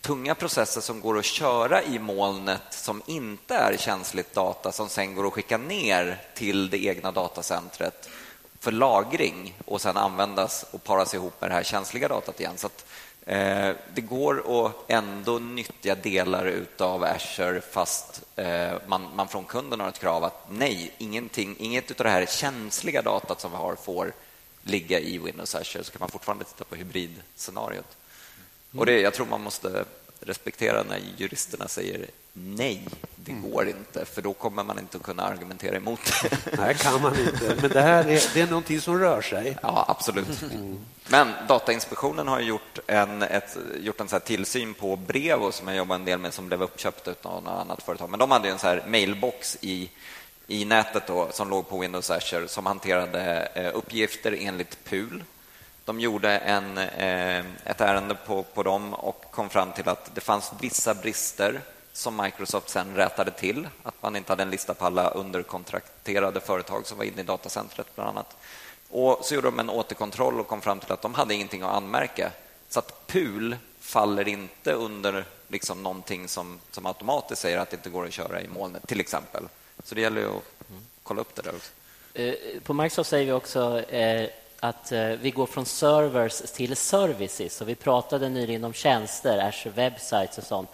[0.00, 5.14] tunga processer som går att köra i molnet som inte är känsligt data som sen
[5.14, 8.08] går att skicka ner till det egna datacentret
[8.60, 12.56] för lagring och sen användas och paras ihop med det här känsliga datat igen.
[12.56, 12.86] Så att,
[13.26, 19.80] eh, det går att ändå nyttja delar av Azure fast eh, man, man från kunden
[19.80, 23.74] har ett krav att nej, ingenting, inget av det här känsliga datat som vi har
[23.74, 24.12] får
[24.62, 27.96] ligga i Windows Azure så kan man fortfarande titta på hybridscenariot.
[28.76, 29.84] Och det, jag tror man måste
[30.20, 33.50] respektera när juristerna säger nej, det mm.
[33.50, 36.56] går inte, för då kommer man inte att kunna argumentera emot det.
[36.58, 37.56] Nej, kan man inte.
[37.60, 39.58] Men det här är, det är någonting som rör sig.
[39.62, 40.42] Ja, absolut.
[40.42, 40.78] Mm.
[41.08, 45.94] Men Datainspektionen har gjort en, ett, gjort en så tillsyn på Brevo som jag jobbar
[45.94, 48.10] en del med som blev uppköpt av något annat företag.
[48.10, 49.90] Men de hade en så här mailbox i,
[50.46, 55.24] i nätet då, som låg på Windows Azure som hanterade eh, uppgifter enligt PUL,
[55.88, 60.20] de gjorde en, eh, ett ärende på, på dem och kom fram till att det
[60.20, 61.60] fanns vissa brister
[61.92, 63.68] som Microsoft sen rätade till.
[63.82, 67.86] Att man inte hade en lista på alla underkontrakterade företag som var inne i datacentret
[67.94, 68.36] bland annat.
[68.90, 71.74] Och så gjorde de en återkontroll och kom fram till att de hade ingenting att
[71.74, 72.30] anmärka.
[72.68, 77.90] Så att PUL faller inte under liksom någonting som, som automatiskt säger att det inte
[77.90, 79.48] går att köra i molnet, till exempel.
[79.84, 80.42] Så det gäller att
[81.02, 81.70] kolla upp det där också.
[82.14, 84.28] Eh, på Microsoft säger vi också eh,
[84.60, 87.60] att eh, vi går från servers till services.
[87.60, 90.68] Och vi pratade nyligen om tjänster, Azure Websites och sånt.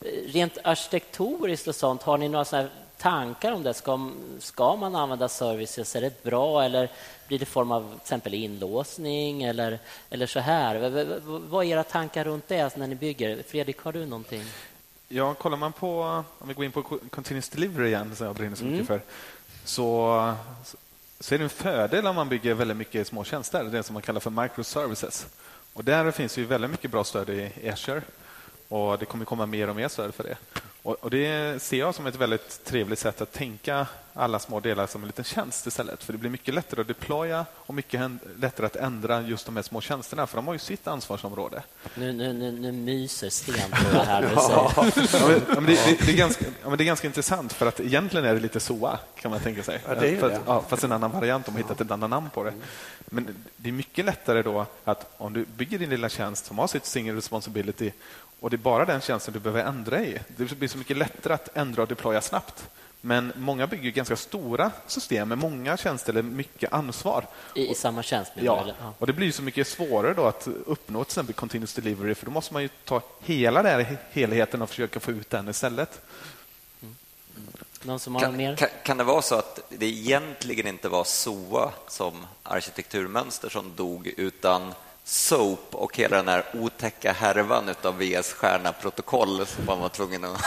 [0.00, 3.74] Eh, rent arkitektoniskt och sånt, har ni några såna tankar om det?
[3.74, 5.96] Ska, ska man använda services?
[5.96, 6.88] Är det bra eller
[7.28, 9.78] blir det form av till exempel inlåsning eller,
[10.10, 10.90] eller så här?
[11.24, 13.42] Vad är era tankar runt det när ni bygger?
[13.48, 14.44] Fredrik, har du någonting?
[15.08, 18.56] Ja, kollar man på, om vi går in på Continuous Delivery igen, som jag brinner
[18.56, 19.00] så mycket mm.
[19.00, 19.02] för,
[19.64, 20.34] så
[21.20, 24.02] så är det en fördel om man bygger väldigt mycket små tjänster, det som man
[24.02, 25.26] kallar för microservices.
[25.72, 28.02] Och där finns ju väldigt mycket bra stöd i Azure
[28.68, 30.36] och det kommer komma mer och mer stöd för det.
[30.82, 35.02] Och, Det ser jag som ett väldigt trevligt sätt att tänka alla små delar som
[35.02, 36.04] en liten tjänst istället.
[36.04, 39.62] För det blir mycket lättare att deploya och mycket lättare att ändra just de här
[39.62, 41.62] små tjänsterna, för de har ju sitt ansvarsområde.
[41.94, 46.16] Nu, nu, nu, nu myser Sten på det här ja, men, det, det, det, är
[46.16, 49.30] ganska, ja, men det är ganska intressant, för att egentligen är det lite SOA, kan
[49.30, 49.80] man tänka sig.
[49.88, 50.40] Ja, det är det.
[50.46, 52.52] Ja, fast en annan variant, om man hittat ett annat namn på det.
[53.06, 56.66] Men det är mycket lättare då att om du bygger din lilla tjänst som har
[56.66, 57.92] sitt single responsibility
[58.40, 60.20] och det är bara den tjänsten du behöver ändra i.
[60.36, 62.70] Det blir så mycket lättare att ändra och deploya snabbt.
[63.00, 67.26] Men många bygger ganska stora system med många tjänster eller mycket ansvar.
[67.54, 68.32] I, i samma tjänst?
[68.34, 68.64] Ja.
[68.80, 68.94] ja.
[68.98, 72.32] och det blir så mycket svårare då att uppnå till exempel continuous delivery för då
[72.32, 76.00] måste man ju ta hela den helheten och försöka få ut den istället.
[76.82, 76.96] Mm.
[77.82, 78.56] Någon som har kan, mer?
[78.56, 84.06] Kan, kan, det vara så att det egentligen inte var SOA som arkitekturmönster som dog
[84.06, 84.74] utan
[85.04, 90.40] SOAP och hela den här otäcka härvan av VS Stjärna-protokoll som man var tvungen att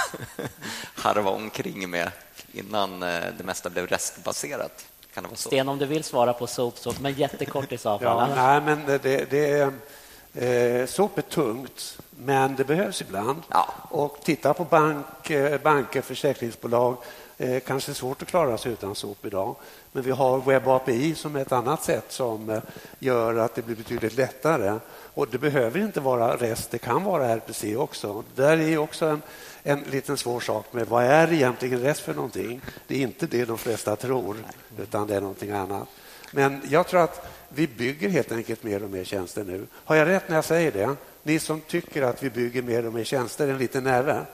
[0.95, 2.11] harva omkring med
[2.51, 4.85] innan eh, det mesta blev restbaserat.
[5.13, 5.49] Kan det vara så?
[5.49, 8.29] Sten, om du vill svara på SOAP, så, men jättekort i så fall.
[8.35, 13.41] Ja, nej, men det, det är, eh, SOAP är tungt, men det behövs ibland.
[13.49, 13.67] Ja.
[13.89, 16.97] Och titta på bank, eh, banker, försäkringsbolag.
[17.37, 19.55] Eh, kanske svårt att klara sig utan SOAP idag.
[19.95, 22.61] Men vi har Web API som är ett annat sätt som eh,
[22.99, 24.79] gör att det blir betydligt lättare.
[25.13, 28.23] Och Det behöver inte vara REST, det kan vara RPC också.
[28.35, 29.21] Det där är också en,
[29.63, 32.61] en liten svår sak med vad är egentligen REST för någonting?
[32.87, 34.37] Det är inte det de flesta tror,
[34.79, 35.87] utan det är någonting annat.
[36.31, 39.67] Men jag tror att vi bygger helt enkelt mer och mer tjänster nu.
[39.73, 40.95] Har jag rätt när jag säger det?
[41.23, 44.25] Ni som tycker att vi bygger mer och mer tjänster, en liten näve?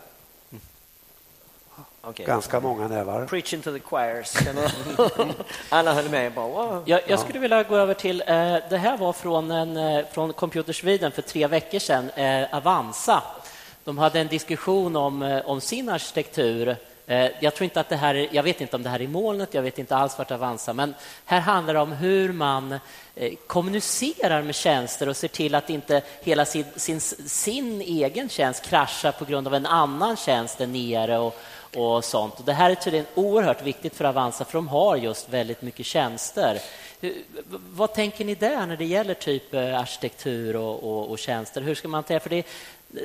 [2.09, 2.25] Okay.
[2.25, 3.25] Ganska många nävar.
[3.25, 4.35] Preaching to the choirs.
[5.69, 6.33] Alla höll med.
[6.33, 6.83] Bara, wow.
[6.85, 8.23] jag, jag skulle vilja gå över till...
[8.27, 12.09] Eh, det här var från, en, eh, från Computer Sweden för tre veckor sedan.
[12.09, 13.23] Eh, Avanza.
[13.83, 16.77] De hade en diskussion om, eh, om sin arkitektur
[17.09, 19.07] Eh, jag tror inte att det här är, jag vet inte om det här är
[19.07, 20.93] molnet, jag vet inte alls vart Avanza, men
[21.25, 22.79] här handlar det om hur man
[23.15, 28.65] eh, kommunicerar med tjänster och ser till att inte hela sin, sin, sin egen tjänst
[28.65, 31.39] kraschar på grund av en annan tjänst där nere och,
[31.75, 32.39] och sånt.
[32.39, 35.85] Och det här är tydligen oerhört viktigt för Avanza, för de har just väldigt mycket
[35.85, 36.61] tjänster.
[37.49, 41.61] Vad tänker ni där när det gäller typ eh, arkitektur och, och, och tjänster?
[41.61, 42.19] Hur ska man tänka?
[42.19, 42.43] För det,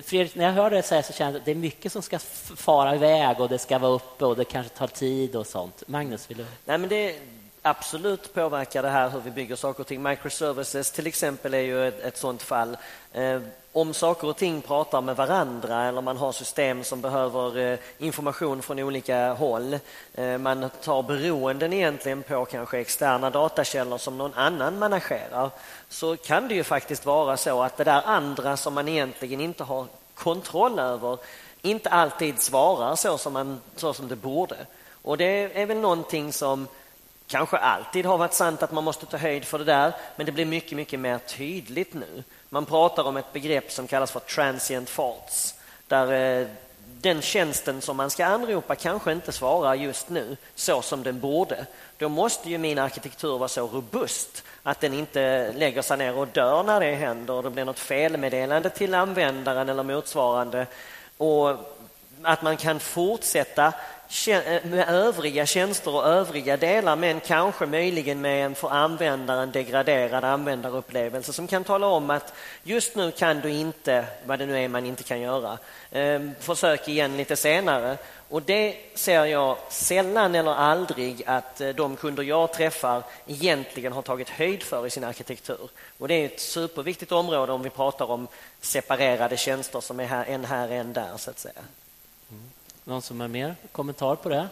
[0.05, 2.19] Fredrik, när jag hör det säga så känner jag att det är mycket som ska
[2.57, 5.83] fara iväg och det ska vara uppe och det kanske tar tid och sånt.
[5.87, 6.47] Magnus, vill du?
[6.65, 7.17] Nej, men det
[7.65, 10.03] absolut påverkar det här hur vi bygger saker och ting.
[10.03, 12.77] Microservices till exempel är ju ett, ett sånt fall.
[13.13, 13.41] Eh,
[13.73, 18.63] om saker och ting pratar med varandra eller man har system som behöver eh, information
[18.63, 19.79] från olika håll.
[20.15, 25.51] Eh, man tar beroenden egentligen på kanske externa datakällor som någon annan managerar.
[25.89, 29.65] Så kan det ju faktiskt vara så att det där andra som man egentligen inte
[29.65, 31.19] har kontroll över
[31.63, 34.57] inte alltid svarar så som, man, så som det borde.
[35.03, 36.69] Och det är väl någonting som
[37.27, 40.33] kanske alltid har varit sant att man måste ta höjd för det där, men det
[40.33, 42.25] blir mycket, mycket mer tydligt nu.
[42.49, 45.55] Man pratar om ett begrepp som kallas för transient faults,
[45.89, 46.47] där eh,
[47.01, 51.67] den tjänsten som man ska anropa kanske inte svarar just nu så som den borde.
[51.99, 56.29] Då måste ju min arkitektur vara så robust att den inte lägger sig ner och
[56.29, 60.67] dör när det händer och det blir något felmeddelande till användaren eller motsvarande.
[61.17, 61.51] Och
[62.23, 63.73] att man kan fortsätta
[64.27, 70.25] Eh, med övriga tjänster och övriga delar men kanske möjligen med en för användaren degraderad
[70.25, 74.69] användarupplevelse som kan tala om att just nu kan du inte, vad det nu är
[74.69, 75.59] man inte kan göra,
[75.91, 77.97] ehm, försök igen lite senare.
[78.29, 84.03] Och det ser jag sällan eller aldrig att eh, de kunder jag träffar egentligen har
[84.03, 85.69] tagit höjd för i sin arkitektur.
[85.99, 88.29] Och det är ett superviktigt område om vi pratar om
[88.61, 91.63] separerade tjänster som är här, en här, en där så att säga.
[92.31, 92.51] Mm.
[92.85, 94.49] Någon som har mer kommentar på det?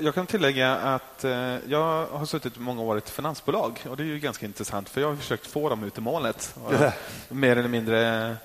[0.00, 4.02] Jag kan tillägga att eh, jag har suttit många år i ett finansbolag och det
[4.02, 6.56] är ju ganska intressant för jag har försökt få dem ut i målet.
[7.28, 8.36] Mer eller mindre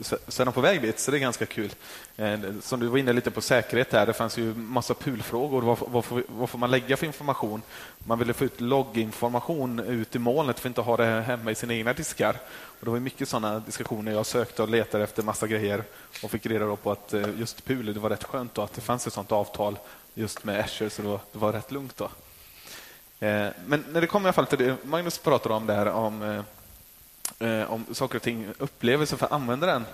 [0.00, 1.74] så är de på väg dit, så det är ganska kul.
[2.16, 5.62] Eh, som du var inne lite på säkerhet här, det fanns ju massa pulfrågor.
[5.62, 7.62] Vad, vad, får, vad får man lägga för information?
[7.98, 11.54] Man ville få ut logginformation ut i molnet för att inte ha det hemma i
[11.54, 12.36] sina egna diskar.
[12.50, 14.12] Och det var mycket sådana diskussioner.
[14.12, 15.84] Jag sökte och letade efter massa grejer
[16.22, 19.06] och fick reda på att eh, just PUL, det var rätt skönt att det fanns
[19.06, 19.78] ett sådant avtal
[20.14, 21.96] just med Azure, så det var rätt lugnt.
[21.96, 22.04] då.
[23.26, 25.86] Eh, men när det kommer i alla fall till det, Magnus pratade om det här
[25.86, 26.42] om
[27.38, 29.84] eh, om saker och ting, upplevelser för användaren.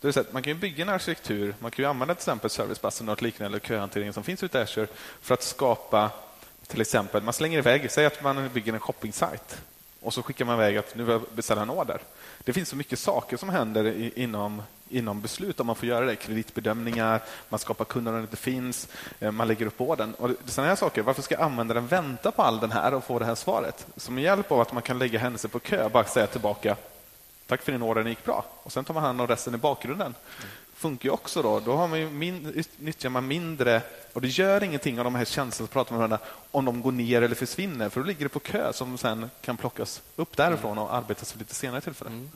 [0.00, 3.56] Det är man kan bygga en arkitektur, man kan använda till exempel servicebussen och liknande
[3.56, 4.86] eller köhanteringen som finns ute i Azure
[5.20, 6.10] för att skapa
[6.66, 9.62] till exempel, man slänger iväg, säg att man bygger en shoppingsajt,
[10.00, 12.00] och så skickar man iväg att nu vill jag beställa en order.
[12.44, 16.06] Det finns så mycket saker som händer i, inom, inom beslut om man får göra
[16.06, 16.16] det.
[16.16, 18.88] Kreditbedömningar, man skapar kunder om det inte finns,
[19.20, 20.14] eh, man lägger upp orden.
[20.14, 21.02] Och sådana här saker.
[21.02, 23.86] Varför ska användaren vänta på all den här och få det här svaret?
[23.96, 26.76] Som hjälp av att man kan lägga händelser på kö, bara säga tillbaka
[27.46, 28.44] Tack för din order, den gick bra.
[28.62, 30.14] Och Sen tar man hand om resten i bakgrunden.
[30.74, 31.42] funkar ju också.
[31.42, 33.82] Då, då har man min, nyttjar man mindre...
[34.12, 36.18] Och Det gör ingenting av de här tjänsterna som pratar med varandra
[36.50, 39.56] om de går ner eller försvinner, för då ligger det på kö som sen kan
[39.56, 42.10] plockas upp därifrån och arbetas för lite senare tillfälle.
[42.10, 42.30] Mm.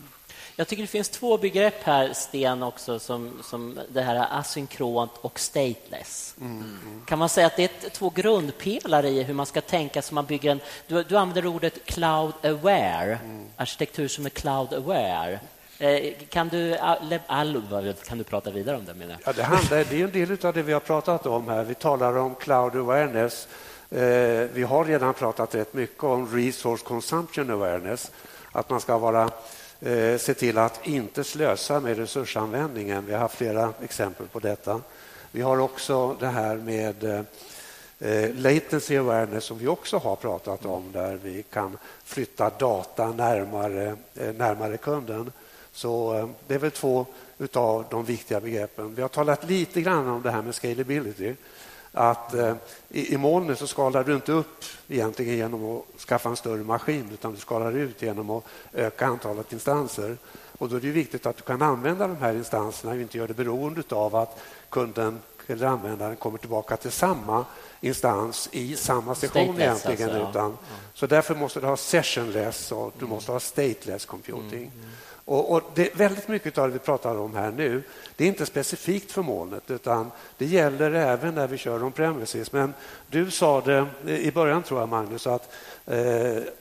[0.59, 5.41] Jag tycker det finns två begrepp här, Sten, också som, som det här asynkront och
[5.41, 6.35] stateless.
[6.41, 6.79] Mm.
[7.07, 10.27] Kan man säga att det är två grundpelare i hur man ska tänka så man
[10.27, 10.61] bygger en...
[10.87, 13.47] Du, du använder ordet cloud aware, mm.
[13.57, 15.41] arkitektur som är cloud aware.
[15.79, 16.77] Eh, kan du,
[18.07, 18.95] kan du prata vidare om det?
[18.95, 21.65] Menar Ja, det, handlar, det är en del av det vi har pratat om här.
[21.65, 23.49] Vi talar om cloud awareness.
[23.91, 23.99] Eh,
[24.53, 28.11] vi har redan pratat rätt mycket om resource consumption awareness.
[28.53, 29.31] Att man ska vara
[29.81, 33.07] eh, se till att inte slösa med resursanvändningen.
[33.07, 34.81] Vi har haft flera exempel på detta.
[35.31, 37.21] Vi har också det här med eh,
[37.99, 43.97] eh latency awareness som vi också har pratat om där vi kan flytta data närmare,
[44.15, 45.33] eh, närmare kunden.
[45.73, 47.07] Så eh, det är väl två
[47.53, 48.95] av de viktiga begreppen.
[48.95, 51.35] Vi har talat lite grann om det här med scalability
[51.97, 52.55] att eh,
[52.89, 57.11] i, i molnet så skalar du inte upp egentligen genom att skaffa en större maskin
[57.13, 60.17] utan du skalar ut genom att öka antalet instanser.
[60.59, 63.27] Och Då är det viktigt att du kan använda de här instanserna och inte göra
[63.29, 64.39] det beroende av att
[64.71, 67.45] kunden eller användaren kommer tillbaka till samma
[67.81, 70.11] instans i samma session Stateless egentligen.
[70.11, 70.31] alltså, ja.
[70.31, 70.59] utan,
[70.95, 74.71] Så därför måste du ha sessionless och du måste ha stateless computing.
[75.27, 77.83] Och, och det, väldigt mycket av det vi pratar om här nu,
[78.17, 82.53] det är inte specifikt för molnet utan det gäller även när vi kör on-premises.
[82.53, 82.75] Men
[83.11, 85.53] du sa det i början tror jag Magnus att
[85.87, 85.97] eh,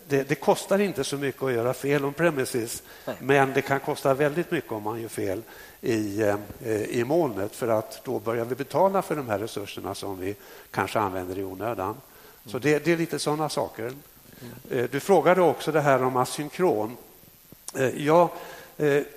[0.08, 2.84] det, det kostar inte så mycket att göra fel on-premises
[3.20, 5.42] men det kan kosta väldigt mycket om man gör fel
[5.82, 10.20] i, eh, i molnet för att då börjar vi betala för de här resurserna som
[10.20, 10.36] vi
[10.72, 11.96] kanske använder i onödan.
[12.46, 13.92] Så det, det är lite sådana saker.
[14.72, 16.98] Eh, Du frågade också det här om asynkron.
[17.76, 18.30] Eh, Jag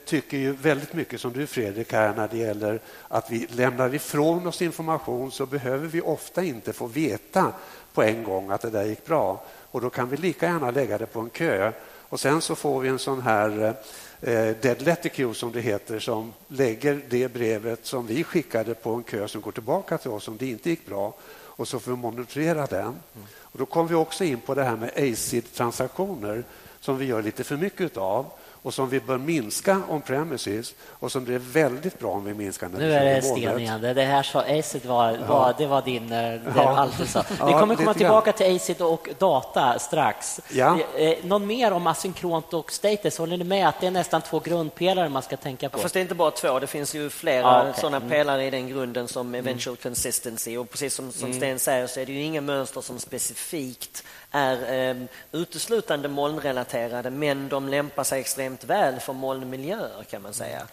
[0.05, 4.47] tycker ju väldigt mycket som du Fredrik här när det gäller att vi lämnar ifrån
[4.47, 7.53] oss information så behöver vi ofta inte få veta
[7.95, 9.45] på en gång att det där gick bra.
[9.71, 11.73] Och då kan vi lika gärna lägga det på en kö
[12.09, 13.75] och sen så får vi en sån här
[14.21, 18.95] eh, dead letter queue som det heter som lägger det brevet som vi skickade på
[18.95, 21.91] en kö som går tillbaka till oss om det inte gick bra och så får
[21.91, 22.95] vi monitorera den.
[23.43, 26.45] Och då kommer vi också in på det här med ACID-transaktioner
[26.81, 28.27] som vi gör lite för mycket av
[28.63, 32.35] och som vi bör minska on premises och som det är väldigt bra om vi
[32.35, 33.23] minskar när Nu är det.
[33.23, 33.81] Sten igen.
[33.81, 36.13] Det här sa Acid var, var, det var din...
[36.13, 37.25] eh, Det var allt du sa.
[37.29, 40.41] Vi Ja, kommer komma tillbaka till Acid och data strax.
[40.53, 40.79] Ja.
[40.97, 43.19] Eh, eh, Någon mer om asynkront och status?
[43.19, 45.79] Håller ni med att det är nästan två grundpelare man ska tänka på?
[45.79, 47.75] Fast det är inte bara två, det finns ju flera Ja, okej.
[47.81, 48.09] sådana Mm.
[48.11, 50.57] pelare i den grunden som eventual consistency.
[50.57, 54.91] Och precis som, som Sten säger så är det ju inga mönster som specifikt är
[54.91, 54.97] eh,
[55.33, 60.67] uteslutande molnrelaterade men de lämpar sig extremt väl för molnmiljöer kan man säga.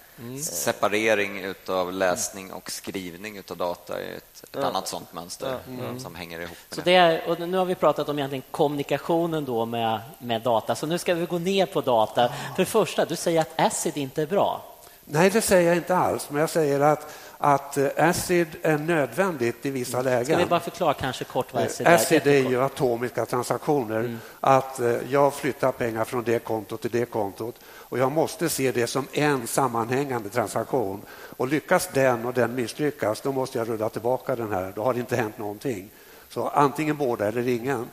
[0.44, 5.58] Separering av läsning och skrivning av data är ett, ett annat sånt mönster
[6.00, 6.92] som hänger ihop med Så det.
[6.92, 10.88] det är, och nu har vi pratat om egentligen kommunikationen då med, med data, så
[10.88, 12.28] nu ska vi gå ner på data.
[12.28, 14.62] För det första, du säger att ACID inte är bra.
[15.06, 19.66] Nej, det säger jag inte alls, men jag säger att, att eh, ACID är nödvändigt
[19.66, 20.26] i vissa lägen.
[20.26, 21.96] Ska vi bara förklara kanske kort vad ACID är?
[21.96, 24.18] ACID är ju atomiska transaktioner.
[24.40, 28.72] Att eh, jag flyttar pengar från det kontot till det kontot och jag måste se
[28.72, 31.02] det som en sammanhängande transaktion.
[31.38, 34.74] Och lyckas den och den misslyckas, då måste jag rulla tillbaka den här.
[34.76, 35.90] Då har det inte hänt någonting.
[36.30, 37.88] Så antingen båda eller ingen.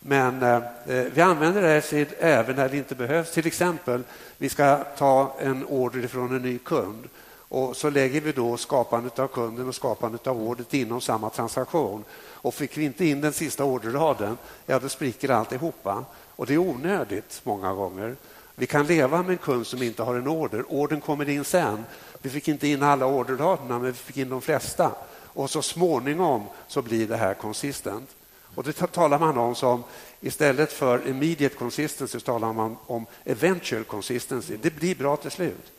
[0.00, 3.32] Men eh, vi använder ACID även när det inte behövs.
[3.32, 4.02] Till exempel,
[4.38, 7.08] vi ska ta en order från en ny kund
[7.54, 12.04] och så lägger vi då skapandet av kunden och skapandet av ordet inom samma transaktion.
[12.32, 16.04] Och fick vi inte in den sista orderraden, ja då spricker alltihopa.
[16.36, 18.16] Och det är onödigt många gånger.
[18.54, 20.64] Vi kan leva med en kund som inte har en order.
[20.68, 21.84] Orden kommer in sen.
[22.22, 24.90] Vi fick inte in alla orderraderna, men vi fick in de flesta.
[25.26, 28.10] Och så småningom så blir det här konsistent.
[28.54, 29.84] Och det talar man om som,
[30.20, 34.56] istället för immediate consistency, så talar man om eventual consistency.
[34.62, 35.72] Det blir bra till slut.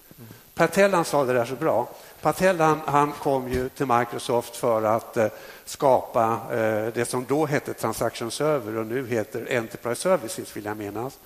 [0.56, 1.88] Patellan sa det där så bra.
[2.22, 5.28] Patellan han kom ju till Microsoft för att eh,
[5.66, 10.78] skapa eh, det som då hette Transaction Server och nu heter Enterprise Services, vill jag
[10.78, 11.20] minnas,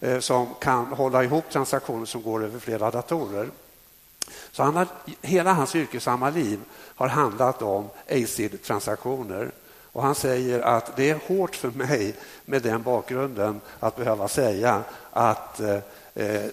[0.00, 3.48] eh, som kan hålla ihop transaktioner som går över flera datorer.
[4.52, 4.86] Så han har,
[5.22, 9.50] hela hans yrkesamma liv har handlat om ACID-transaktioner.
[9.92, 12.14] Och han säger att det är hårt för mig
[12.44, 15.78] med den bakgrunden att behöva säga att eh,
[16.14, 16.50] eh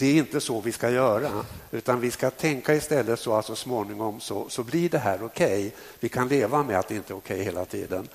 [0.00, 1.30] det är inte så vi ska göra,
[1.70, 5.74] utan vi ska tänka istället så att så småningom så, så blir det här okej.
[6.00, 8.08] Vi kan leva med att det inte är okej hela tiden.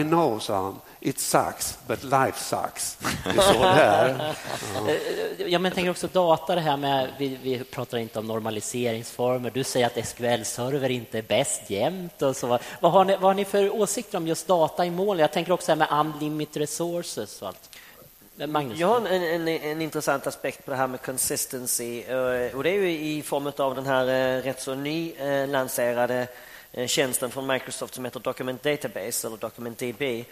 [0.00, 2.98] I know, sa han, it sucks, but life sucks.
[3.24, 4.08] Det är så det är.
[4.88, 4.96] Eh,
[5.46, 9.50] Ja, men jag tänker också data, det här med, vi, vi pratar inte om normaliseringsformer.
[9.50, 12.22] Du säger att SQL-server inte är bäst jämt.
[12.22, 12.58] Och så.
[12.80, 15.18] Vad, har ni, vad har ni för åsikter om just data i mål?
[15.18, 17.75] Jag tänker också här med unlimited resources och allt.
[18.38, 18.78] Magnus?
[18.78, 22.70] Jag har en, en, en intressant aspekt på det här med consistency eh, och det
[22.70, 26.28] är ju i form av den här eh, rätt så nylanserade
[26.72, 30.24] eh, tjänsten från Microsoft som heter Document Database eller Document DB.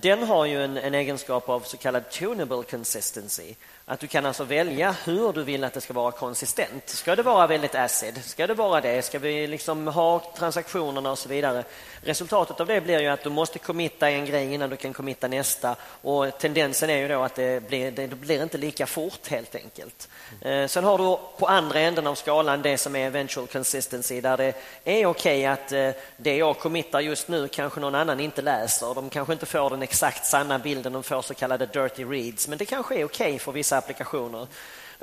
[0.00, 3.54] Den har ju en, en egenskap av så kallad tunable consistency.
[3.84, 6.88] Att du kan alltså välja hur du vill att det ska vara konsistent.
[6.88, 8.24] Ska det vara väldigt acid?
[8.24, 9.02] Ska det vara det?
[9.02, 11.64] Ska vi liksom ha transaktionerna och så vidare?
[12.06, 15.28] Resultatet av det blir ju att du måste committa en grej innan du kan committa
[15.28, 19.54] nästa och tendensen är ju då att det blir, det blir inte lika fort helt
[19.54, 20.08] enkelt.
[20.40, 24.36] Eh, Sen har du på andra änden av skalan det som är eventual consistency där
[24.36, 24.54] det
[24.84, 28.94] är okej att eh, det jag committar just nu kanske någon annan inte läser.
[28.94, 32.58] De kanske inte får den exakt sanna bilden, de får så kallade dirty reads men
[32.58, 34.46] det kanske är okej för vissa applikationer.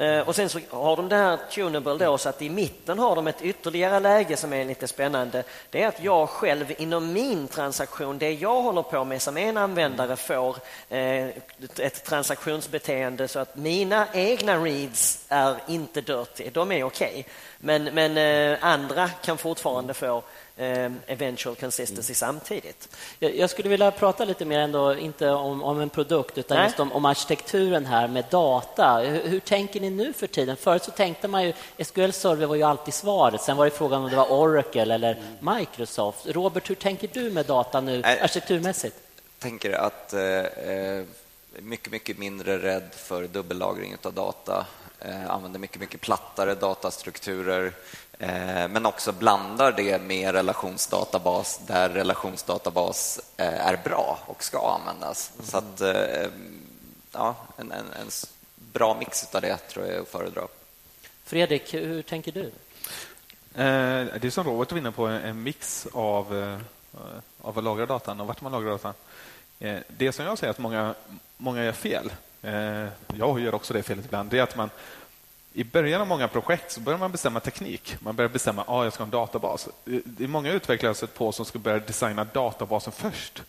[0.03, 3.15] Eh, och sen så har de det här tunable då, så att i mitten har
[3.15, 5.43] de ett ytterligare läge som är lite spännande.
[5.69, 9.57] Det är att jag själv inom min transaktion, det jag håller på med som en
[9.57, 10.57] användare får
[10.89, 11.27] eh,
[11.77, 17.25] ett transaktionsbeteende så att mina egna reads är inte dirty, de är okej.
[17.57, 20.23] Men, men eh, andra kan fortfarande få
[20.55, 22.15] eventual consistency mm.
[22.15, 22.89] samtidigt.
[23.19, 26.65] Jag, jag, skulle vilja prata lite mer ändå, inte om, om en produkt utan Nej.
[26.65, 28.99] just om, om, arkitekturen här med data.
[28.99, 30.57] Hur, hur, tänker ni nu för tiden?
[30.57, 33.41] Förut så tänkte man ju SQL Server var ju alltid svaret.
[33.41, 36.27] Sen var det frågan om det var Oracle eller Microsoft.
[36.27, 38.95] Robert, hur tänker du med data nu arkitekturmässigt?
[39.15, 41.05] Jag tänker att eh,
[41.59, 44.65] mycket, mycket mindre rädd för dubbellagring av data.
[44.99, 47.73] Eh, använder mycket, mycket plattare datastrukturer
[48.19, 55.31] men också blandar det med relationsdatabas där relationsdatabas eh, är bra och ska användas.
[55.35, 55.45] Mm.
[55.45, 56.31] Så att, eh,
[57.11, 58.09] ja, en, en, en,
[58.55, 60.41] bra mix av det tror jag är att föredra.
[61.23, 62.45] Fredrik, hur tänker du?
[62.45, 66.59] Eh, det är som Robert var inne på, en mix av, eh,
[67.41, 68.93] av att lagra datan och vart man lagrar datan.
[69.87, 70.95] Det som jag säger att många,
[71.37, 72.11] många gör fel,
[73.13, 74.69] jag gör också det felet ibland, det är att man
[75.53, 77.95] i början av många projekt så börjar man bestämma teknik.
[77.99, 79.69] Man börjar bestämma att ah, jag ska ha en databas.
[79.85, 83.43] Det är många utvecklare jag på som ska börja designa databasen först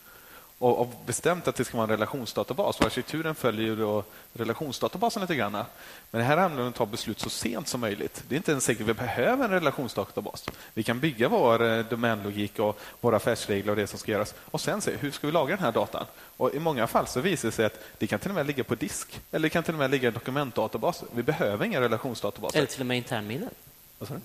[0.59, 2.81] och, och bestämt att det ska vara en relationsdatabas.
[2.81, 5.53] Och arkitekturen följer ju då relationsdatabasen lite grann.
[5.53, 5.65] Men
[6.11, 8.25] det här handlar om att ta beslut så sent som möjligt.
[8.29, 10.45] Det är inte ens säkert att vi behöver en relationsdatabas.
[10.75, 14.61] Vi kan bygga vår eh, domänlogik och våra affärsregler och det som ska göras och
[14.61, 16.07] sen se hur ska vi lagra den här datan.
[16.37, 18.65] Och I många fall så visar det sig att det kan till och med ligga
[18.65, 21.05] på disk eller det kan till och med ligga i en dokumentdatabas.
[21.15, 22.59] Vi behöver inga relationsdatabaser.
[22.59, 23.51] Eller till och med internminnen.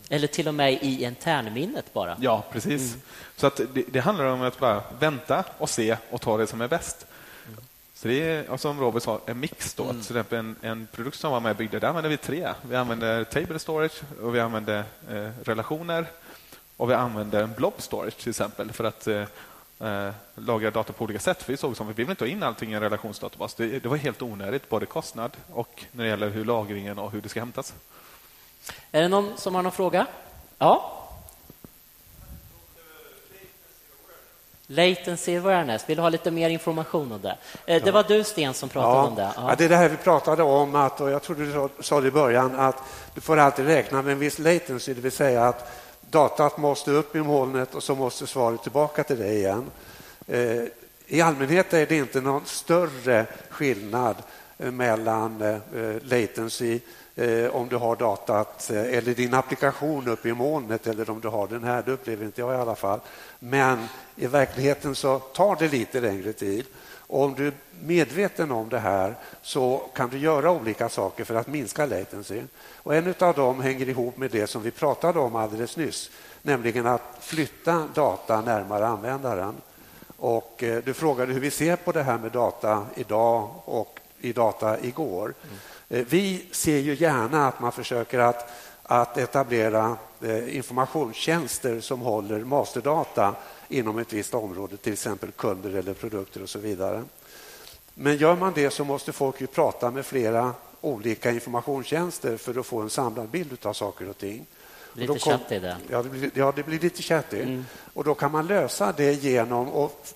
[0.10, 2.18] Eller till och med i internminnet bara.
[2.20, 2.94] Ja, precis.
[2.94, 3.02] Mm.
[3.36, 6.62] Så att det, det, handlar om att bara vänta och se och ta det som
[6.62, 7.06] är bäst.
[7.48, 7.60] Mm.
[7.94, 9.74] Så det är, som Robert sa, en mix.
[9.74, 9.84] Då.
[9.84, 10.02] Mm.
[10.02, 12.54] Till en, en produkt som var med och byggde, där använder vi tre.
[12.62, 16.06] Vi använder table storage, och vi använder eh, relationer
[16.78, 19.26] och vi använder blob storage till exempel för att eh,
[19.80, 21.44] eh, lagra data på olika sätt.
[21.44, 23.54] För vi såg som vi vill inte ha in allting i en relationsdatabas.
[23.54, 27.22] Det, det var helt onödigt, både kostnad och när det gäller hur lagringen och hur
[27.22, 27.74] det ska hämtas.
[28.92, 30.06] Är det någon som har någon fråga?
[30.58, 31.00] Ja?
[34.72, 35.90] Latency awareness.
[35.90, 37.38] Vill du ha lite mer information om det?
[37.66, 39.08] Eh, det var du, Sten, som pratade ja.
[39.08, 39.32] om det.
[39.36, 39.50] Ja.
[39.50, 39.56] ja.
[39.58, 42.12] det är det här vi pratade om, att, och jag tror du sa det i
[42.12, 42.76] början, att
[43.14, 47.16] du får alltid räkna med en viss latency, det vill säga att datat måste upp
[47.16, 49.72] i molnet och så måste svaret tillbaka till dig igen.
[50.28, 50.64] Eh,
[51.08, 54.16] I allmänhet är det inte någon större skillnad
[54.58, 55.62] eh, mellan
[56.02, 56.80] latency
[57.20, 61.28] eh, om du har datat eh, eller din applikation uppe i molnet eller om du
[61.28, 61.84] har den här.
[61.86, 63.00] Det upplever inte jag i alla fall.
[63.40, 66.66] Men i verkligheten så tar det lite längre tid.
[66.98, 67.54] Och om du är
[67.84, 72.42] medveten om det här så kan du göra olika saker för att minska latency.
[72.76, 76.10] Och en av dem hänger ihop med det som vi pratade om alldeles nyss,
[76.42, 79.56] nämligen att flytta data närmare användaren.
[80.18, 84.34] Och eh, du frågade hur vi ser på det här med data idag och i
[84.34, 85.34] data igår.
[85.44, 85.60] Mm.
[85.90, 88.52] Eh, vi ser ju gärna att man försöker att,
[88.84, 93.36] att etablera eh, informationstjänster som håller masterdata
[93.68, 97.04] inom ett visst område, till exempel kunder eller produkter och så vidare.
[97.94, 102.66] Men gör man det så måste folk ju prata med flera olika informationstjänster för att
[102.66, 104.46] få en samlad bild av saker och ting.
[104.94, 105.78] Lite och chatty det.
[105.90, 107.42] Ja, det blir, ja, det blir lite chatty.
[107.42, 107.66] Mm.
[107.94, 109.70] Och då kan man lösa det genom...
[109.70, 110.08] Och,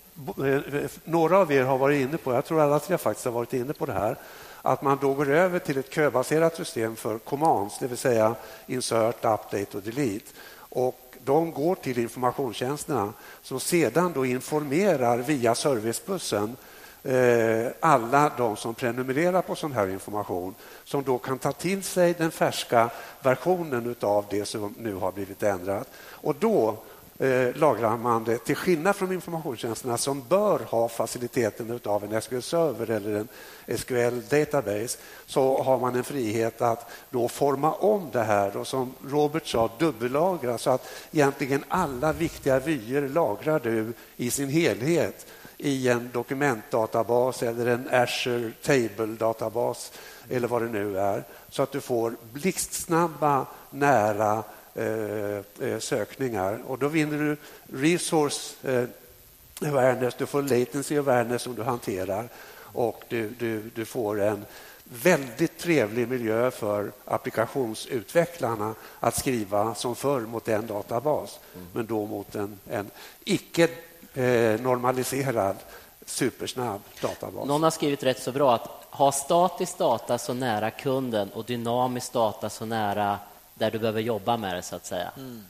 [0.46, 0.62] eh,
[1.04, 3.74] några av er har varit inne på, jag tror alla tre faktiskt har varit inne
[3.74, 4.18] på det här,
[4.66, 8.36] att man då går över till ett köbaserat system för commands, det vill säga
[8.68, 10.32] insert, update och delete.
[10.56, 16.56] Och de går till informationstjänsterna som sedan då informerar via servicebussen
[17.04, 22.14] eh, alla de som prenumererar på sån här information som då kan ta till sig
[22.18, 22.90] den färska
[23.22, 25.88] versionen av det som nu har blivit ändrat.
[25.96, 26.78] Och då
[27.20, 32.90] eh, lagrar man det till skillnad från informationstjänsterna som bör ha faciliteten av en SQL-server
[32.90, 33.28] eller en
[33.78, 38.58] SQL-database så har man en frihet att då forma om det här.
[38.58, 44.50] Och som Robert sa dubbellagra så att egentligen alla viktiga vyer lagrar du i sin
[44.50, 45.26] helhet
[45.58, 49.92] i en dokumentdatabas eller en Azure Table-databas
[50.30, 54.44] eller vad det nu är så att du får blixtsnabba, nära
[54.76, 56.60] Eh, eh, sökningar.
[56.68, 57.38] Och då vinner du
[57.80, 64.22] resource eh, awareness, du får latency awareness som du hanterar och du, du, du får
[64.22, 64.46] en
[64.84, 71.68] väldigt trevlig miljö för applikationsutvecklarna att skriva som förr mot en databas, mm.
[71.74, 72.92] men då mot en, en
[73.24, 73.64] icke
[74.14, 75.56] eh, normaliserad
[76.06, 77.48] supersnabb databas.
[77.48, 82.14] Någon har skrivit rätt så bra att ha statisk data så nära kunden och dynamisk
[82.14, 83.20] data så nära
[83.64, 85.12] där du behöver jobba med det, så att säga.
[85.18, 85.44] Mm.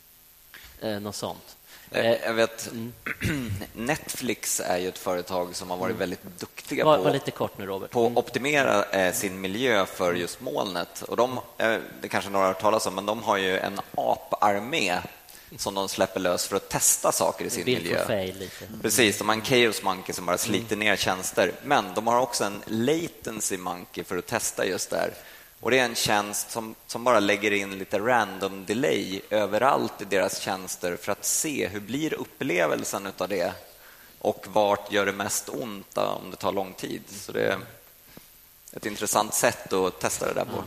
[0.82, 1.56] Eh, något sånt.
[1.92, 2.94] Eh, eh, jag vet, mm.
[3.74, 6.00] Netflix är ju ett företag som har varit mm.
[6.00, 7.92] väldigt duktiga var, på, var lite kort nu, Robert.
[7.92, 8.18] på att mm.
[8.18, 11.02] optimera eh, sin miljö för just molnet.
[11.02, 13.80] Och de, eh, det kanske några har hört talas om, men de har ju en
[13.96, 14.98] aparmé
[15.58, 18.06] som de släpper lös för att testa saker i sin miljö.
[18.06, 18.66] Fail, lite.
[18.82, 21.52] Precis, de har en Chaos Monkey som bara sliter ner tjänster.
[21.64, 25.14] Men de har också en Latency Monkey för att testa just det här.
[25.64, 30.06] Och det är en tjänst som, som bara lägger in lite random delay överallt i
[30.06, 33.54] deras tjänster för att se hur blir upplevelsen av det
[34.20, 37.02] och vart gör det mest ont om det tar lång tid.
[37.08, 37.58] Så det är
[38.74, 40.64] ett intressant sätt att testa det där på.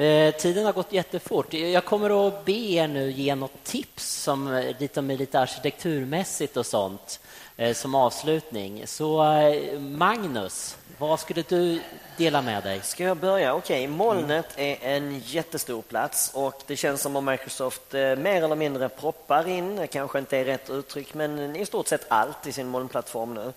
[0.00, 1.52] Eh, tiden har gått jättefort.
[1.54, 6.56] Jag kommer att be er nu ge något tips som eh, lite, med lite arkitekturmässigt
[6.56, 7.20] och sånt
[7.56, 8.86] eh, som avslutning.
[8.86, 11.80] Så eh, Magnus, vad skulle du
[12.16, 12.80] dela med dig?
[12.82, 13.54] Ska jag börja?
[13.54, 18.56] Okej, molnet är en jättestor plats och det känns som om Microsoft eh, mer eller
[18.56, 22.52] mindre proppar in, eh, kanske inte är rätt uttryck, men i stort sett allt i
[22.52, 23.52] sin molnplattform nu.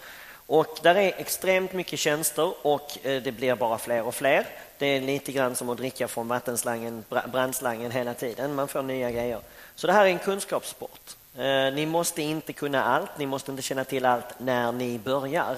[0.48, 4.48] Och där är extremt mycket tjänster och eh, det blir bara fler och fler.
[4.78, 8.56] Det är lite grann som att dricka från vattenslangen, brandslangen hela tiden.
[8.56, 9.40] Man får nya grejer.
[9.76, 11.16] Så det här är en kunskapssport.
[11.74, 15.56] Ni måste inte kunna allt, ni måste inte känna till allt när ni börjar.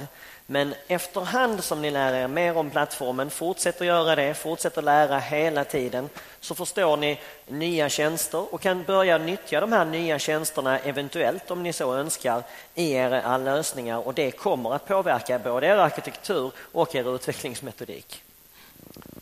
[0.51, 5.63] Men efterhand som ni lär er mer om plattformen, fortsätter göra det, fortsätter lära hela
[5.63, 11.51] tiden, så förstår ni nya tjänster och kan börja nyttja de här nya tjänsterna eventuellt
[11.51, 12.43] om ni så önskar
[12.75, 18.23] i era lösningar och det kommer att påverka både er arkitektur och er utvecklingsmetodik.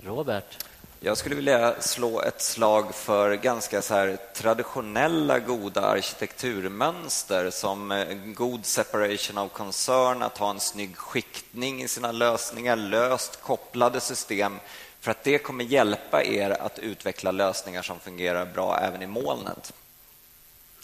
[0.03, 0.65] Robert?
[1.00, 8.14] Jag skulle vilja slå ett slag för ganska så här traditionella goda arkitekturmönster som eh,
[8.26, 14.60] god separation of concern, att ha en snygg skiktning i sina lösningar, löst kopplade system
[15.00, 19.74] för att det kommer hjälpa er att utveckla lösningar som fungerar bra även i molnet.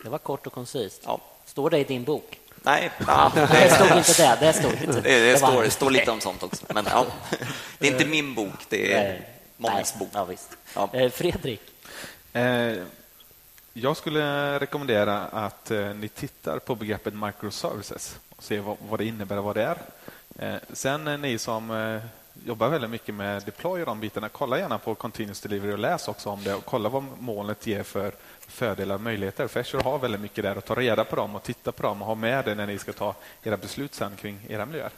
[0.03, 1.01] Det var kort och koncist.
[1.05, 1.22] Ja.
[1.45, 2.39] Står det i din bok?
[2.55, 4.38] Nej, ja, Det stod inte det.
[4.39, 5.01] Det stod inte.
[5.01, 6.66] det, står, det står lite om sånt också.
[6.70, 7.05] Men ja,
[7.80, 9.32] det är inte min bok, det är Nej.
[9.57, 10.09] Mångas bok.
[10.13, 10.57] Ja, visst.
[10.75, 10.89] Ja.
[10.93, 11.61] Eh, Fredrik?
[12.33, 12.77] Eh,
[13.73, 19.37] Jag skulle rekommendera att eh, ni tittar på begreppet microservices och ser vad, det innebär
[19.37, 19.77] och vad det är.
[20.73, 21.99] Sen ni som
[22.45, 26.07] jobbar väldigt mycket med deploy och de bitarna, kolla gärna på Continuous Delivery och läs
[26.07, 29.47] också om det och kolla vad molnet ger för fördelar och möjligheter.
[29.47, 32.01] För Azure har väldigt mycket där och ta reda på dem och titta på dem
[32.01, 34.91] och ha med det när ni ska ta era beslut sen kring era miljöer.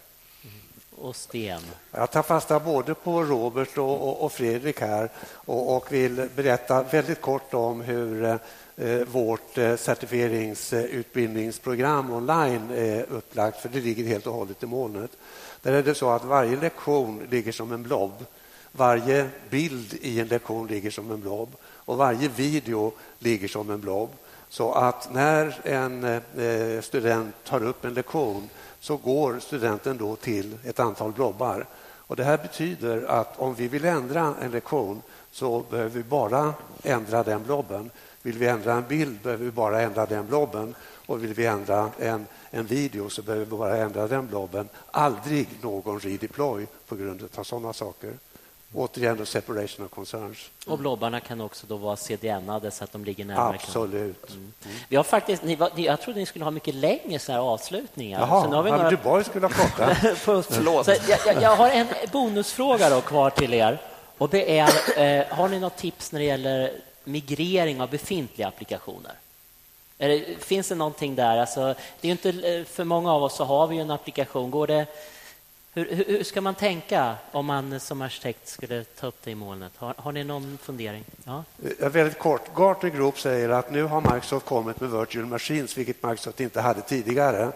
[0.97, 1.61] Och Sten?
[1.91, 6.83] Jag tar fasta både på Robert och, och, och Fredrik här och, och vill berätta
[6.83, 8.39] väldigt kort om hur
[8.75, 15.11] eh, vårt eh, certifieringsutbildningsprogram online är upplagt, för det ligger helt och hållet i molnet.
[15.61, 18.25] Där är det så att varje lektion ligger som en blob.
[18.71, 23.81] Varje bild i en lektion ligger som en blob och varje video ligger som en
[23.81, 24.09] blob.
[24.49, 26.21] Så att när en eh,
[26.81, 28.49] student tar upp en lektion
[28.85, 31.65] så går studenten då till ett antal blobbar.
[32.07, 36.53] Och det här betyder att om vi vill ändra en lektion så behöver vi bara
[36.83, 37.91] ändra den blobben.
[38.21, 40.75] Vill vi ändra en bild behöver vi bara ändra den blobben.
[41.05, 44.69] Och vill vi ändra en, en video så behöver vi bara ändra den blobben.
[44.91, 48.13] Aldrig någon redeploy på grund av sådana saker.
[48.75, 50.49] Återigen då separation of concerns.
[50.65, 53.55] Och blobbarna kan också då vara CDN-ade så att de ligger närmare.
[53.55, 54.37] Absolut.
[54.89, 58.19] Vi har faktiskt, ni var, jag trodde ni skulle ha mycket längre så här avslutningar.
[58.19, 58.89] Jaha, så nu har vi några...
[58.89, 59.95] Dubai skulle ha korta.
[60.83, 63.77] Så jag, jag, jag har en bonusfråga då kvar till er.
[64.17, 66.71] Och det är, eh, har ni något tips när det gäller
[67.03, 69.11] migrering av befintliga applikationer?
[69.97, 71.37] Är det, finns det någonting där?
[71.37, 74.51] Alltså, det är inte, eh, för många av oss så har vi ju en applikation.
[74.51, 74.85] Går det,
[75.75, 79.71] hur, hur, ska man tänka om man som arkitekt skulle ta upp det i molnet?
[79.77, 81.03] Har, har ni någon fundering?
[81.23, 81.43] Ja?
[81.79, 82.41] Väldigt kort.
[82.55, 86.81] Gartner Group säger att nu har Microsoft kommit med Virtual Machines, vilket Microsoft inte hade
[86.81, 87.51] tidigare.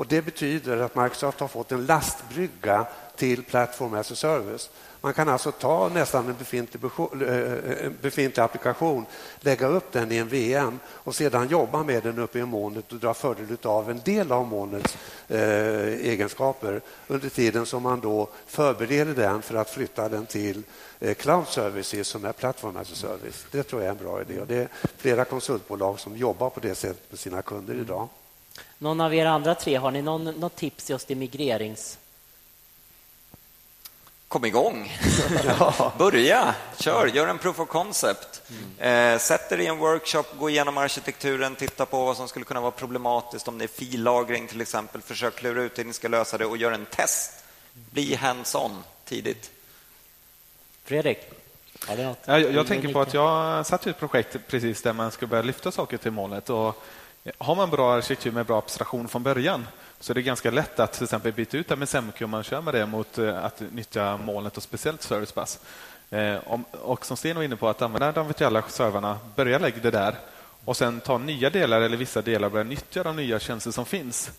[0.00, 4.70] Och Det betyder att Microsoft har fått en lastbrygga till Platform as a Service.
[5.00, 9.06] Man kan alltså ta nästan en befintlig, eh, eh, befintlig applikation,
[9.40, 12.98] lägga upp den i en VM och sedan jobba med den uppe i molnet och
[12.98, 14.98] dra fördel av en del av molnets
[15.28, 15.38] eh,
[15.86, 20.62] egenskaper under tiden som man då förbereder den för att flytta den till
[20.98, 23.46] eh, Cloud Services som är Platform as a Service.
[23.50, 26.60] Det tror jag är en bra idé och det är flera konsultbolag som jobbar på
[26.60, 27.98] det sättet med sina kunder idag.
[27.98, 28.08] Mm.
[28.78, 31.98] Någon av er andra tre, har ni någon, något tips just i migrerings...
[34.30, 34.92] Kom igång.
[35.98, 38.42] Börja, kör, gör en proof of concept.
[38.78, 42.60] Eh, sätt er i en workshop, gå igenom arkitekturen, titta på vad som skulle kunna
[42.60, 45.02] vara problematiskt om det är fillagring till exempel.
[45.02, 47.44] Försök klura ut hur ni ska lösa det och gör en test.
[47.90, 49.50] Bli hands-on tidigt.
[50.84, 51.18] Fredrik?
[51.88, 55.26] Ja, jag, jag tänker på att jag satt i ett projekt precis där man ska
[55.26, 56.50] börja lyfta saker till molnet.
[56.50, 56.84] Och
[57.38, 59.66] har man bra arkitektur med bra abstraktion från början
[60.00, 62.74] så det är ganska lätt att till exempel byta ut MSMQ om man kör med
[62.74, 65.58] det mot eh, att nyttja molnet och speciellt Service
[66.10, 66.36] eh,
[66.72, 70.14] och som Sten var inne på, att använda de virtuella servrarna, börja lägga det där
[70.64, 73.86] och sen ta nya delar eller vissa delar och börja nyttja de nya tjänster som
[73.86, 74.30] finns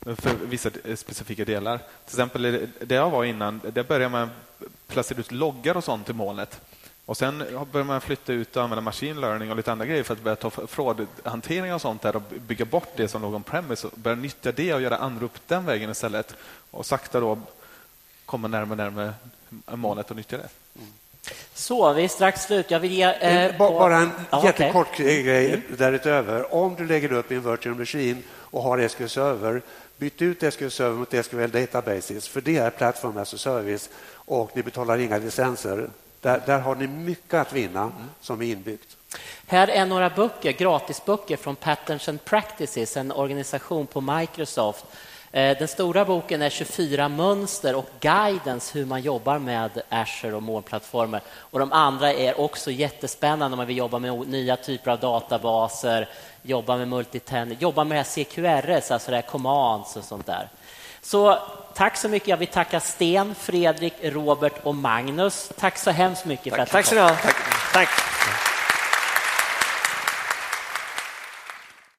[0.00, 1.78] för vissa eh, specifika delar.
[1.78, 4.30] Till exempel det jag var innan, där började man
[4.88, 6.60] placera ut loggar och sånt i molnet.
[7.06, 10.14] Och sen börjar man flytta ut och använda machine learning och lite andra grejer för
[10.14, 13.86] att börja ta fraudhantering och sånt där och bygga bort det som låg on premise
[13.86, 16.36] och börja nyttja det och göra anrop den vägen istället.
[16.70, 17.38] Och sakta då
[18.26, 19.14] komma närmare närmare
[19.66, 20.48] molnet och nyttja det.
[20.76, 20.88] Mm.
[21.54, 22.70] Så, vi är strax slut.
[22.70, 23.04] Jag vill ge...
[23.04, 25.22] Eh, bara en ja, jättekort okay.
[25.22, 25.62] grej mm.
[25.78, 26.54] därutöver.
[26.54, 29.62] Om du lägger upp i en virtual machine och har SQL Server,
[29.96, 34.50] byt ut SQL Server mot SQL Databases, för det är plattform as a service och
[34.56, 35.88] ni betalar inga licenser.
[36.24, 38.10] Där, där har ni mycket att vinna mm.
[38.20, 38.96] som är inbyggt.
[39.46, 44.86] Här är några böcker, gratisböcker från Patterns and Practices, en organisation på Microsoft
[45.34, 50.42] Eh, den stora boken är 24 mönster och guidance hur man jobbar med Azure och
[50.42, 51.20] molnplattformar.
[51.36, 56.08] Och de andra är också jättespännande om man vill jobba med nya typer av databaser,
[56.42, 60.48] jobba med multitenant, jobba med CQRS, alltså det commands och sånt där.
[61.02, 61.38] Så
[61.74, 62.28] tack så mycket.
[62.28, 65.52] Jag vill tacka Sten, Fredrik, Robert och Magnus.
[65.58, 66.54] Tack så hemskt mycket.
[66.54, 67.22] Tack, för att tack så mycket.
[67.22, 67.36] Tack.
[67.72, 68.53] tack.